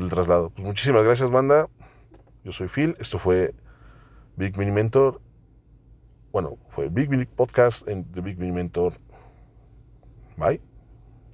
del, 0.00 0.08
traslado. 0.10 0.50
Pues 0.50 0.66
muchísimas 0.66 1.04
gracias, 1.04 1.30
banda. 1.30 1.68
Yo 2.44 2.52
soy 2.52 2.68
Phil. 2.68 2.96
Esto 2.98 3.18
fue 3.18 3.54
Big 4.36 4.56
Mini 4.58 4.70
Mentor. 4.70 5.20
Bueno, 6.32 6.58
fue 6.68 6.88
Big 6.88 7.10
Mini 7.10 7.26
Podcast 7.26 7.88
en 7.88 8.10
The 8.12 8.20
Big 8.20 8.38
Mini 8.38 8.52
Mentor. 8.52 8.94
Bye. 10.36 10.60